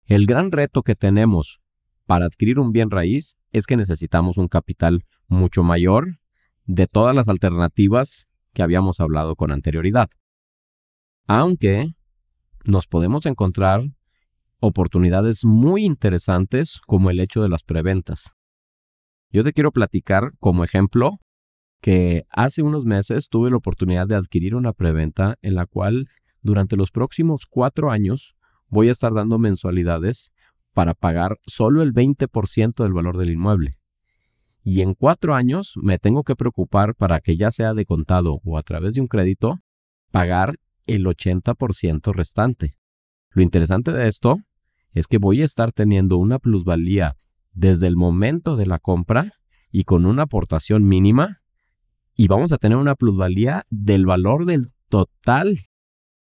El 0.07 0.27
gran 0.27 0.51
reto 0.51 0.83
que 0.83 0.95
tenemos 0.95 1.61
para 2.07 2.27
adquirir 2.27 2.59
un 2.59 2.73
bien 2.73 2.91
raíz 2.91 3.37
es 3.53 3.67
que 3.67 3.77
necesitamos 3.77 4.37
un 4.37 4.49
capital 4.49 5.05
mucho 5.27 5.63
mayor 5.63 6.19
de 6.67 6.87
todas 6.87 7.15
las 7.15 7.29
alternativas 7.29 8.27
que 8.53 8.63
habíamos 8.63 9.01
hablado 9.01 9.37
con 9.37 9.53
anterioridad. 9.53 10.11
Aunque 11.27 11.95
nos 12.65 12.87
podemos 12.87 13.27
encontrar 13.27 13.83
oportunidades 14.61 15.45
muy 15.45 15.85
interesantes 15.85 16.81
como 16.87 17.11
el 17.11 17.21
hecho 17.21 17.43
de 17.43 17.49
las 17.49 17.63
preventas. 17.63 18.33
Yo 19.31 19.43
te 19.45 19.53
quiero 19.53 19.73
platicar 19.73 20.31
como 20.41 20.65
ejemplo 20.65 21.19
que 21.81 22.25
hace 22.31 22.63
unos 22.63 22.85
meses 22.87 23.29
tuve 23.29 23.51
la 23.51 23.57
oportunidad 23.57 24.07
de 24.07 24.15
adquirir 24.15 24.55
una 24.55 24.73
preventa 24.73 25.37
en 25.43 25.55
la 25.55 25.67
cual 25.67 26.09
durante 26.41 26.77
los 26.77 26.91
próximos 26.91 27.45
cuatro 27.47 27.91
años 27.91 28.37
voy 28.69 28.89
a 28.89 28.93
estar 28.93 29.13
dando 29.13 29.39
mensualidades 29.39 30.33
para 30.75 30.93
pagar 30.95 31.39
solo 31.47 31.83
el 31.83 31.95
20% 31.95 32.83
del 32.83 32.93
valor 32.93 33.17
del 33.17 33.31
inmueble. 33.31 33.79
y 34.67 34.81
en 34.81 34.95
cuatro 34.95 35.35
años 35.35 35.75
me 35.77 35.99
tengo 35.99 36.25
que 36.25 36.37
preocupar 36.37 36.95
para 36.95 37.21
que 37.21 37.37
ya 37.37 37.51
sea 37.51 37.75
de 37.75 37.85
contado 37.85 38.41
o 38.45 38.57
a 38.57 38.63
través 38.63 38.95
de 38.95 39.03
un 39.03 39.09
crédito, 39.09 39.61
pagar 40.11 40.59
el 40.87 41.05
80% 41.05 42.15
restante. 42.15 42.79
Lo 43.31 43.43
interesante 43.43 43.93
de 43.93 44.09
esto 44.09 44.39
es 44.93 45.07
que 45.07 45.19
voy 45.19 45.43
a 45.43 45.45
estar 45.45 45.73
teniendo 45.73 46.17
una 46.17 46.39
plusvalía 46.39 47.19
desde 47.53 47.89
el 47.89 47.97
momento 47.97 48.57
de 48.57 48.65
la 48.65 48.79
compra 48.79 49.33
y 49.71 49.85
con 49.85 50.07
una 50.07 50.23
aportación 50.23 50.89
mínima 50.89 51.43
y 52.15 52.29
vamos 52.29 52.53
a 52.53 52.59
tener 52.59 52.79
una 52.79 52.95
plusvalía 52.95 53.67
del 53.69 54.07
valor 54.07 54.47
del 54.47 54.73
total 54.89 55.59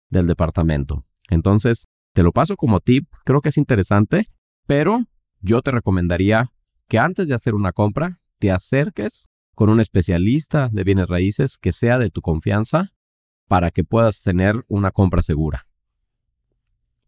del 0.10 0.28
departamento. 0.28 1.06
Entonces, 1.30 1.88
te 2.14 2.24
lo 2.24 2.32
paso 2.32 2.56
como 2.56 2.80
tip, 2.80 3.08
creo 3.26 3.42
que 3.42 3.50
es 3.50 3.58
interesante, 3.58 4.28
pero 4.70 5.04
yo 5.42 5.64
te 5.64 5.72
recomendaría 5.72 6.52
que 6.88 7.00
antes 7.00 7.28
de 7.28 7.34
hacer 7.34 7.56
una 7.56 7.72
compra, 7.72 8.22
te 8.38 8.52
acerques 8.52 9.28
con 9.56 9.72
un 9.72 9.80
especialista 9.80 10.70
de 10.72 10.84
bienes 10.84 11.08
raíces 11.08 11.58
que 11.58 11.72
sea 11.72 11.98
de 11.98 12.12
tu 12.12 12.22
confianza 12.22 12.94
para 13.48 13.72
que 13.72 13.84
puedas 13.84 14.22
tener 14.22 14.64
una 14.68 14.92
compra 14.92 15.24
segura. 15.24 15.66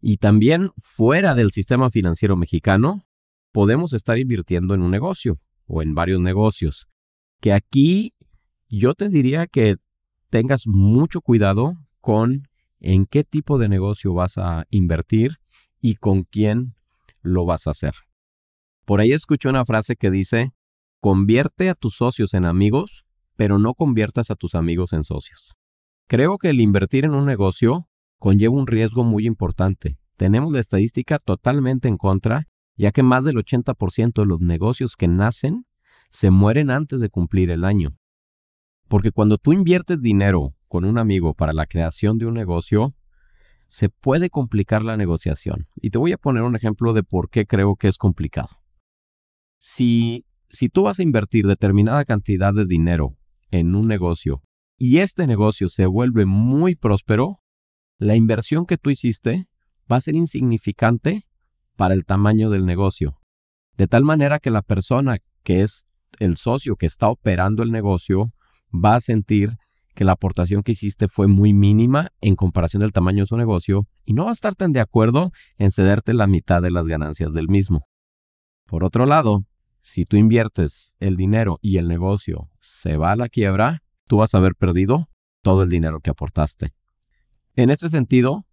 Y 0.02 0.18
también 0.18 0.72
fuera 0.76 1.36
del 1.36 1.52
sistema 1.52 1.92
financiero 1.92 2.36
mexicano, 2.36 3.06
podemos 3.52 3.94
estar 3.94 4.18
invirtiendo 4.18 4.74
en 4.74 4.82
un 4.82 4.90
negocio 4.90 5.40
o 5.68 5.84
en 5.84 5.94
varios 5.94 6.20
negocios. 6.20 6.88
Que 7.42 7.54
aquí 7.54 8.16
yo 8.70 8.96
te 8.96 9.08
diría 9.08 9.46
que 9.46 9.76
tengas 10.32 10.66
mucho 10.66 11.22
cuidado 11.22 11.76
con 12.00 12.48
en 12.80 13.06
qué 13.06 13.24
tipo 13.24 13.60
de 13.60 13.70
negocio 13.70 14.16
vas 14.16 14.40
a 14.40 14.66
invertir 14.72 15.38
y 15.80 15.94
con 15.98 16.24
quién 16.24 16.74
lo 17.22 17.46
vas 17.46 17.68
a 17.68 17.72
hacer. 17.72 17.94
Por 18.86 19.00
ahí 19.00 19.12
escuché 19.12 19.50
una 19.50 19.66
frase 19.66 19.96
que 19.96 20.12
dice, 20.12 20.54
convierte 21.00 21.70
a 21.70 21.76
tus 21.76 21.96
socios 21.96 22.34
en 22.34 22.46
amigos, 22.46 23.06
pero 23.36 23.60
no 23.60 23.74
conviertas 23.74 24.32
a 24.32 24.36
tus 24.36 24.56
amigos 24.56 24.94
en 24.94 25.04
socios. 25.04 25.56
Creo 26.08 26.38
que 26.38 26.50
el 26.50 26.60
invertir 26.60 27.06
en 27.06 27.12
un 27.12 27.26
negocio 27.26 27.88
conlleva 28.20 28.56
un 28.56 28.68
riesgo 28.68 29.04
muy 29.04 29.26
importante. 29.26 29.98
Tenemos 30.18 30.52
la 30.52 30.60
estadística 30.60 31.18
totalmente 31.18 31.88
en 31.88 31.98
contra, 31.98 32.48
ya 32.76 32.92
que 32.92 33.02
más 33.02 33.24
del 33.24 33.38
80% 33.38 34.22
de 34.22 34.26
los 34.26 34.42
negocios 34.42 34.96
que 34.96 35.08
nacen 35.08 35.66
se 36.10 36.30
mueren 36.30 36.70
antes 36.70 37.00
de 37.00 37.10
cumplir 37.10 37.50
el 37.50 37.64
año. 37.64 37.98
Porque 38.88 39.12
cuando 39.12 39.38
tú 39.38 39.54
inviertes 39.54 40.02
dinero 40.02 40.54
con 40.68 40.84
un 40.86 40.98
amigo 40.98 41.34
para 41.34 41.54
la 41.54 41.66
creación 41.66 42.18
de 42.18 42.26
un 42.26 42.34
negocio, 42.34 42.94
se 43.72 43.88
puede 43.88 44.30
complicar 44.30 44.84
la 44.84 44.98
negociación. 44.98 45.70
Y 45.78 45.92
te 45.92 45.98
voy 45.98 46.12
a 46.12 46.18
poner 46.18 46.44
un 46.44 46.58
ejemplo 46.58 46.92
de 46.92 47.04
por 47.04 47.30
qué 47.30 47.46
creo 47.46 47.78
que 47.78 47.88
es 47.88 47.98
complicado. 47.98 48.50
Si, 49.60 50.26
si 50.50 50.68
tú 50.68 50.84
vas 50.84 51.00
a 51.00 51.04
invertir 51.04 51.48
determinada 51.48 52.04
cantidad 52.04 52.54
de 52.54 52.66
dinero 52.66 53.16
en 53.50 53.74
un 53.74 53.88
negocio 53.88 54.44
y 54.78 54.98
este 54.98 55.26
negocio 55.26 55.70
se 55.70 55.86
vuelve 55.86 56.26
muy 56.26 56.76
próspero, 56.76 57.40
la 57.98 58.18
inversión 58.18 58.66
que 58.66 58.78
tú 58.78 58.90
hiciste 58.90 59.48
va 59.90 59.96
a 59.96 60.02
ser 60.02 60.18
insignificante 60.18 61.30
para 61.78 61.94
el 61.94 62.04
tamaño 62.04 62.50
del 62.50 62.66
negocio. 62.66 63.22
De 63.78 63.88
tal 63.88 64.04
manera 64.04 64.40
que 64.40 64.52
la 64.52 64.64
persona 64.64 65.20
que 65.44 65.62
es 65.62 65.86
el 66.20 66.36
socio 66.36 66.76
que 66.76 66.88
está 66.88 67.08
operando 67.08 67.64
el 67.64 67.72
negocio 67.72 68.34
va 68.74 68.96
a 68.96 69.02
sentir 69.02 69.58
que 69.94 70.06
la 70.06 70.14
aportación 70.14 70.64
que 70.64 70.72
hiciste 70.74 71.08
fue 71.08 71.28
muy 71.28 71.54
mínima 71.54 72.12
en 72.22 72.36
comparación 72.36 72.82
del 72.82 72.92
tamaño 72.92 73.24
de 73.24 73.28
su 73.28 73.38
negocio 73.38 73.88
y 74.06 74.14
no 74.14 74.26
va 74.26 74.32
a 74.32 74.34
estar 74.34 74.56
tan 74.56 74.74
de 74.74 74.80
acuerdo 74.80 75.32
en 75.58 75.72
cederte 75.72 76.14
la 76.14 76.28
mitad 76.28 76.62
de 76.62 76.72
las 76.72 76.88
ganancias 76.88 77.34
del 77.34 77.48
mismo. 77.48 77.88
Por 78.66 78.84
otro 78.84 79.06
lado, 79.06 79.46
si 79.82 80.06
tú 80.06 80.18
inviertes 80.18 80.96
el 81.00 81.18
dinero 81.18 81.58
y 81.62 81.78
el 81.78 81.88
negocio 81.88 82.50
se 82.60 82.98
va 82.98 83.12
a 83.12 83.16
la 83.16 83.30
quiebra, 83.30 83.84
tú 84.08 84.18
vas 84.18 84.34
a 84.34 84.38
haber 84.38 84.56
perdido 84.56 85.10
todo 85.42 85.64
el 85.64 85.70
dinero 85.70 86.00
que 86.00 86.12
aportaste. 86.12 86.74
En 87.56 87.70
este 87.70 87.90
sentido, 87.90 88.46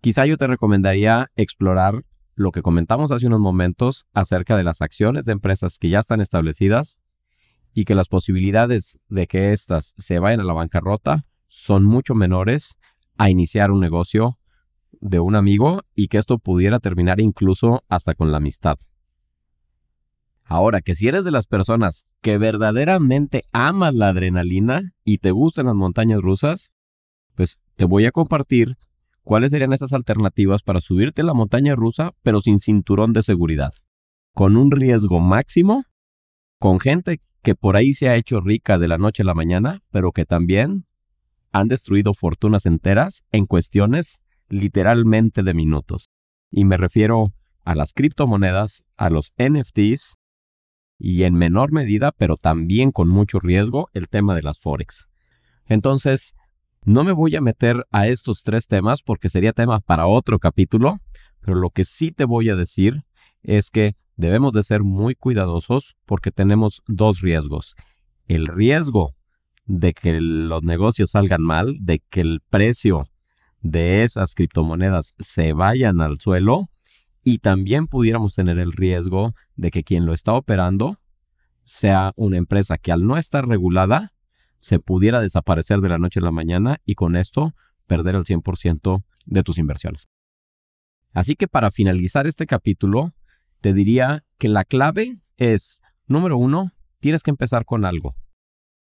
quizá 0.00 0.26
yo 0.26 0.36
te 0.38 0.46
recomendaría 0.46 1.30
explorar 1.36 2.04
lo 2.34 2.52
que 2.52 2.62
comentamos 2.62 3.12
hace 3.12 3.26
unos 3.26 3.40
momentos 3.40 4.06
acerca 4.12 4.56
de 4.56 4.64
las 4.64 4.82
acciones 4.82 5.24
de 5.24 5.32
empresas 5.32 5.78
que 5.78 5.88
ya 5.88 6.00
están 6.00 6.20
establecidas 6.20 6.98
y 7.74 7.84
que 7.84 7.96
las 7.96 8.08
posibilidades 8.08 8.98
de 9.08 9.26
que 9.26 9.52
éstas 9.52 9.94
se 9.98 10.20
vayan 10.20 10.40
a 10.40 10.44
la 10.44 10.52
bancarrota 10.52 11.26
son 11.48 11.84
mucho 11.84 12.14
menores 12.14 12.78
a 13.18 13.30
iniciar 13.30 13.70
un 13.70 13.80
negocio 13.80 14.38
de 15.00 15.20
un 15.20 15.34
amigo 15.34 15.82
y 15.94 16.08
que 16.08 16.18
esto 16.18 16.38
pudiera 16.38 16.78
terminar 16.78 17.20
incluso 17.20 17.84
hasta 17.88 18.14
con 18.14 18.30
la 18.30 18.38
amistad. 18.38 18.78
Ahora, 20.44 20.82
que 20.82 20.94
si 20.94 21.08
eres 21.08 21.24
de 21.24 21.30
las 21.30 21.46
personas 21.46 22.06
que 22.20 22.38
verdaderamente 22.38 23.42
amas 23.52 23.94
la 23.94 24.08
adrenalina 24.08 24.92
y 25.02 25.18
te 25.18 25.30
gustan 25.30 25.66
las 25.66 25.74
montañas 25.74 26.20
rusas, 26.20 26.72
pues 27.34 27.58
te 27.76 27.86
voy 27.86 28.06
a 28.06 28.12
compartir 28.12 28.76
cuáles 29.22 29.50
serían 29.50 29.72
esas 29.72 29.92
alternativas 29.92 30.62
para 30.62 30.80
subirte 30.80 31.22
a 31.22 31.24
la 31.24 31.34
montaña 31.34 31.74
rusa, 31.74 32.12
pero 32.22 32.40
sin 32.40 32.60
cinturón 32.60 33.12
de 33.12 33.22
seguridad, 33.22 33.72
con 34.32 34.56
un 34.56 34.70
riesgo 34.70 35.18
máximo, 35.18 35.84
con 36.58 36.78
gente 36.78 37.20
que 37.44 37.54
por 37.54 37.76
ahí 37.76 37.92
se 37.92 38.08
ha 38.08 38.16
hecho 38.16 38.40
rica 38.40 38.78
de 38.78 38.88
la 38.88 38.98
noche 38.98 39.22
a 39.22 39.26
la 39.26 39.34
mañana, 39.34 39.82
pero 39.90 40.10
que 40.10 40.24
también 40.24 40.86
han 41.52 41.68
destruido 41.68 42.14
fortunas 42.14 42.66
enteras 42.66 43.22
en 43.30 43.46
cuestiones 43.46 44.22
literalmente 44.48 45.42
de 45.44 45.54
minutos. 45.54 46.08
Y 46.50 46.64
me 46.64 46.78
refiero 46.78 47.32
a 47.64 47.74
las 47.74 47.92
criptomonedas, 47.92 48.82
a 48.96 49.10
los 49.10 49.32
NFTs 49.38 50.14
y 50.98 51.24
en 51.24 51.34
menor 51.34 51.70
medida, 51.70 52.12
pero 52.12 52.36
también 52.36 52.90
con 52.90 53.08
mucho 53.08 53.38
riesgo, 53.40 53.90
el 53.92 54.08
tema 54.08 54.34
de 54.34 54.42
las 54.42 54.58
Forex. 54.58 55.06
Entonces, 55.66 56.34
no 56.84 57.04
me 57.04 57.12
voy 57.12 57.36
a 57.36 57.40
meter 57.40 57.86
a 57.90 58.08
estos 58.08 58.42
tres 58.42 58.68
temas 58.68 59.02
porque 59.02 59.28
sería 59.28 59.52
tema 59.52 59.80
para 59.80 60.06
otro 60.06 60.38
capítulo, 60.38 60.98
pero 61.40 61.56
lo 61.56 61.70
que 61.70 61.84
sí 61.84 62.10
te 62.10 62.24
voy 62.24 62.48
a 62.48 62.56
decir 62.56 63.02
es 63.42 63.70
que 63.70 63.96
debemos 64.16 64.52
de 64.52 64.62
ser 64.62 64.82
muy 64.82 65.14
cuidadosos 65.14 65.96
porque 66.04 66.30
tenemos 66.30 66.82
dos 66.86 67.20
riesgos. 67.20 67.74
El 68.26 68.46
riesgo 68.46 69.14
de 69.66 69.92
que 69.92 70.20
los 70.20 70.62
negocios 70.62 71.10
salgan 71.10 71.42
mal, 71.42 71.76
de 71.80 72.00
que 72.10 72.20
el 72.20 72.40
precio 72.48 73.08
de 73.60 74.04
esas 74.04 74.34
criptomonedas 74.34 75.14
se 75.18 75.52
vayan 75.52 76.00
al 76.00 76.20
suelo 76.20 76.68
y 77.22 77.38
también 77.38 77.86
pudiéramos 77.86 78.34
tener 78.34 78.58
el 78.58 78.72
riesgo 78.72 79.34
de 79.56 79.70
que 79.70 79.82
quien 79.82 80.04
lo 80.04 80.12
está 80.12 80.34
operando 80.34 81.00
sea 81.64 82.12
una 82.16 82.36
empresa 82.36 82.76
que 82.76 82.92
al 82.92 83.06
no 83.06 83.16
estar 83.16 83.48
regulada 83.48 84.12
se 84.58 84.78
pudiera 84.78 85.20
desaparecer 85.20 85.80
de 85.80 85.88
la 85.88 85.98
noche 85.98 86.20
a 86.20 86.22
la 86.22 86.30
mañana 86.30 86.80
y 86.84 86.94
con 86.94 87.16
esto 87.16 87.54
perder 87.86 88.14
el 88.14 88.24
100% 88.24 89.02
de 89.26 89.42
tus 89.42 89.58
inversiones. 89.58 90.08
Así 91.12 91.36
que 91.36 91.48
para 91.48 91.70
finalizar 91.70 92.26
este 92.26 92.46
capítulo, 92.46 93.14
te 93.64 93.72
diría 93.72 94.26
que 94.36 94.50
la 94.50 94.66
clave 94.66 95.22
es, 95.38 95.80
número 96.06 96.36
uno, 96.36 96.72
tienes 97.00 97.22
que 97.22 97.30
empezar 97.30 97.64
con 97.64 97.86
algo. 97.86 98.14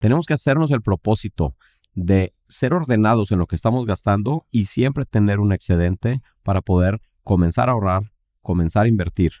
Tenemos 0.01 0.25
que 0.25 0.33
hacernos 0.33 0.71
el 0.71 0.81
propósito 0.81 1.55
de 1.93 2.33
ser 2.43 2.73
ordenados 2.73 3.31
en 3.31 3.39
lo 3.39 3.47
que 3.47 3.55
estamos 3.55 3.85
gastando 3.85 4.45
y 4.51 4.65
siempre 4.65 5.05
tener 5.05 5.39
un 5.39 5.53
excedente 5.53 6.21
para 6.41 6.61
poder 6.61 6.99
comenzar 7.23 7.69
a 7.69 7.71
ahorrar, 7.71 8.11
comenzar 8.41 8.83
a 8.83 8.89
invertir. 8.89 9.31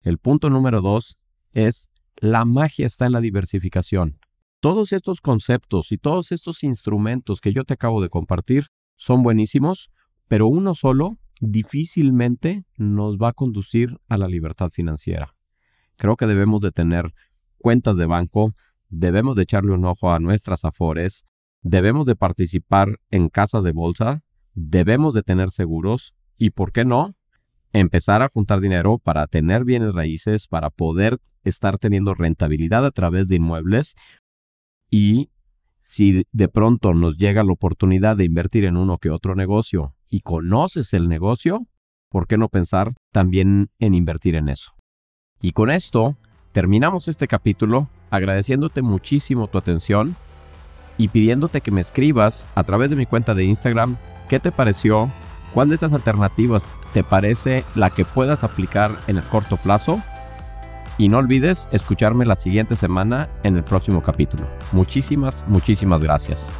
El 0.00 0.16
punto 0.16 0.48
número 0.48 0.80
dos 0.80 1.18
es 1.52 1.90
la 2.16 2.46
magia 2.46 2.86
está 2.86 3.04
en 3.04 3.12
la 3.12 3.20
diversificación. 3.20 4.18
Todos 4.60 4.94
estos 4.94 5.20
conceptos 5.20 5.92
y 5.92 5.98
todos 5.98 6.32
estos 6.32 6.64
instrumentos 6.64 7.42
que 7.42 7.52
yo 7.52 7.64
te 7.64 7.74
acabo 7.74 8.00
de 8.00 8.08
compartir 8.08 8.68
son 8.96 9.22
buenísimos, 9.22 9.90
pero 10.26 10.46
uno 10.46 10.74
solo 10.74 11.18
difícilmente 11.40 12.64
nos 12.76 13.16
va 13.16 13.28
a 13.28 13.32
conducir 13.32 13.98
a 14.08 14.16
la 14.16 14.28
libertad 14.28 14.70
financiera. 14.70 15.34
Creo 15.96 16.16
que 16.16 16.26
debemos 16.26 16.60
de 16.60 16.70
tener 16.70 17.12
cuentas 17.58 17.96
de 17.96 18.06
banco, 18.06 18.54
debemos 18.88 19.36
de 19.36 19.42
echarle 19.42 19.72
un 19.72 19.84
ojo 19.84 20.12
a 20.12 20.20
nuestras 20.20 20.64
afores, 20.64 21.24
debemos 21.62 22.06
de 22.06 22.16
participar 22.16 23.00
en 23.10 23.28
casa 23.28 23.60
de 23.62 23.72
bolsa, 23.72 24.22
debemos 24.54 25.14
de 25.14 25.22
tener 25.22 25.50
seguros 25.50 26.14
y, 26.36 26.50
¿por 26.50 26.72
qué 26.72 26.84
no?, 26.84 27.16
empezar 27.72 28.22
a 28.22 28.28
juntar 28.28 28.60
dinero 28.60 28.98
para 28.98 29.26
tener 29.26 29.64
bienes 29.64 29.94
raíces, 29.94 30.48
para 30.48 30.70
poder 30.70 31.18
estar 31.44 31.78
teniendo 31.78 32.14
rentabilidad 32.14 32.84
a 32.84 32.90
través 32.90 33.28
de 33.28 33.36
inmuebles 33.36 33.94
y 34.90 35.30
si 35.78 36.24
de 36.32 36.48
pronto 36.48 36.92
nos 36.92 37.16
llega 37.16 37.44
la 37.44 37.52
oportunidad 37.52 38.16
de 38.16 38.24
invertir 38.24 38.64
en 38.64 38.76
uno 38.76 38.98
que 38.98 39.10
otro 39.10 39.34
negocio 39.34 39.94
y 40.10 40.20
conoces 40.20 40.92
el 40.92 41.08
negocio, 41.08 41.66
¿por 42.10 42.26
qué 42.26 42.36
no 42.36 42.48
pensar 42.48 42.94
también 43.12 43.70
en 43.78 43.94
invertir 43.94 44.34
en 44.34 44.48
eso? 44.48 44.72
Y 45.40 45.52
con 45.52 45.70
esto 45.70 46.16
terminamos 46.52 47.08
este 47.08 47.28
capítulo 47.28 47.88
agradeciéndote 48.10 48.82
muchísimo 48.82 49.46
tu 49.46 49.56
atención 49.56 50.16
y 50.98 51.08
pidiéndote 51.08 51.60
que 51.60 51.70
me 51.70 51.80
escribas 51.80 52.46
a 52.54 52.64
través 52.64 52.90
de 52.90 52.96
mi 52.96 53.06
cuenta 53.06 53.34
de 53.34 53.44
Instagram 53.44 53.96
qué 54.28 54.40
te 54.40 54.52
pareció, 54.52 55.08
cuál 55.54 55.68
de 55.68 55.76
esas 55.76 55.92
alternativas 55.92 56.74
te 56.92 57.02
parece 57.02 57.64
la 57.74 57.90
que 57.90 58.04
puedas 58.04 58.44
aplicar 58.44 58.90
en 59.06 59.16
el 59.16 59.24
corto 59.24 59.56
plazo 59.56 60.02
Y 60.98 61.08
no 61.08 61.16
olvides 61.16 61.68
escucharme 61.72 62.26
la 62.26 62.36
siguiente 62.36 62.76
semana 62.76 63.30
en 63.42 63.56
el 63.56 63.64
próximo 63.64 64.02
capítulo. 64.02 64.44
Muchísimas, 64.72 65.46
muchísimas 65.48 66.02
gracias. 66.02 66.52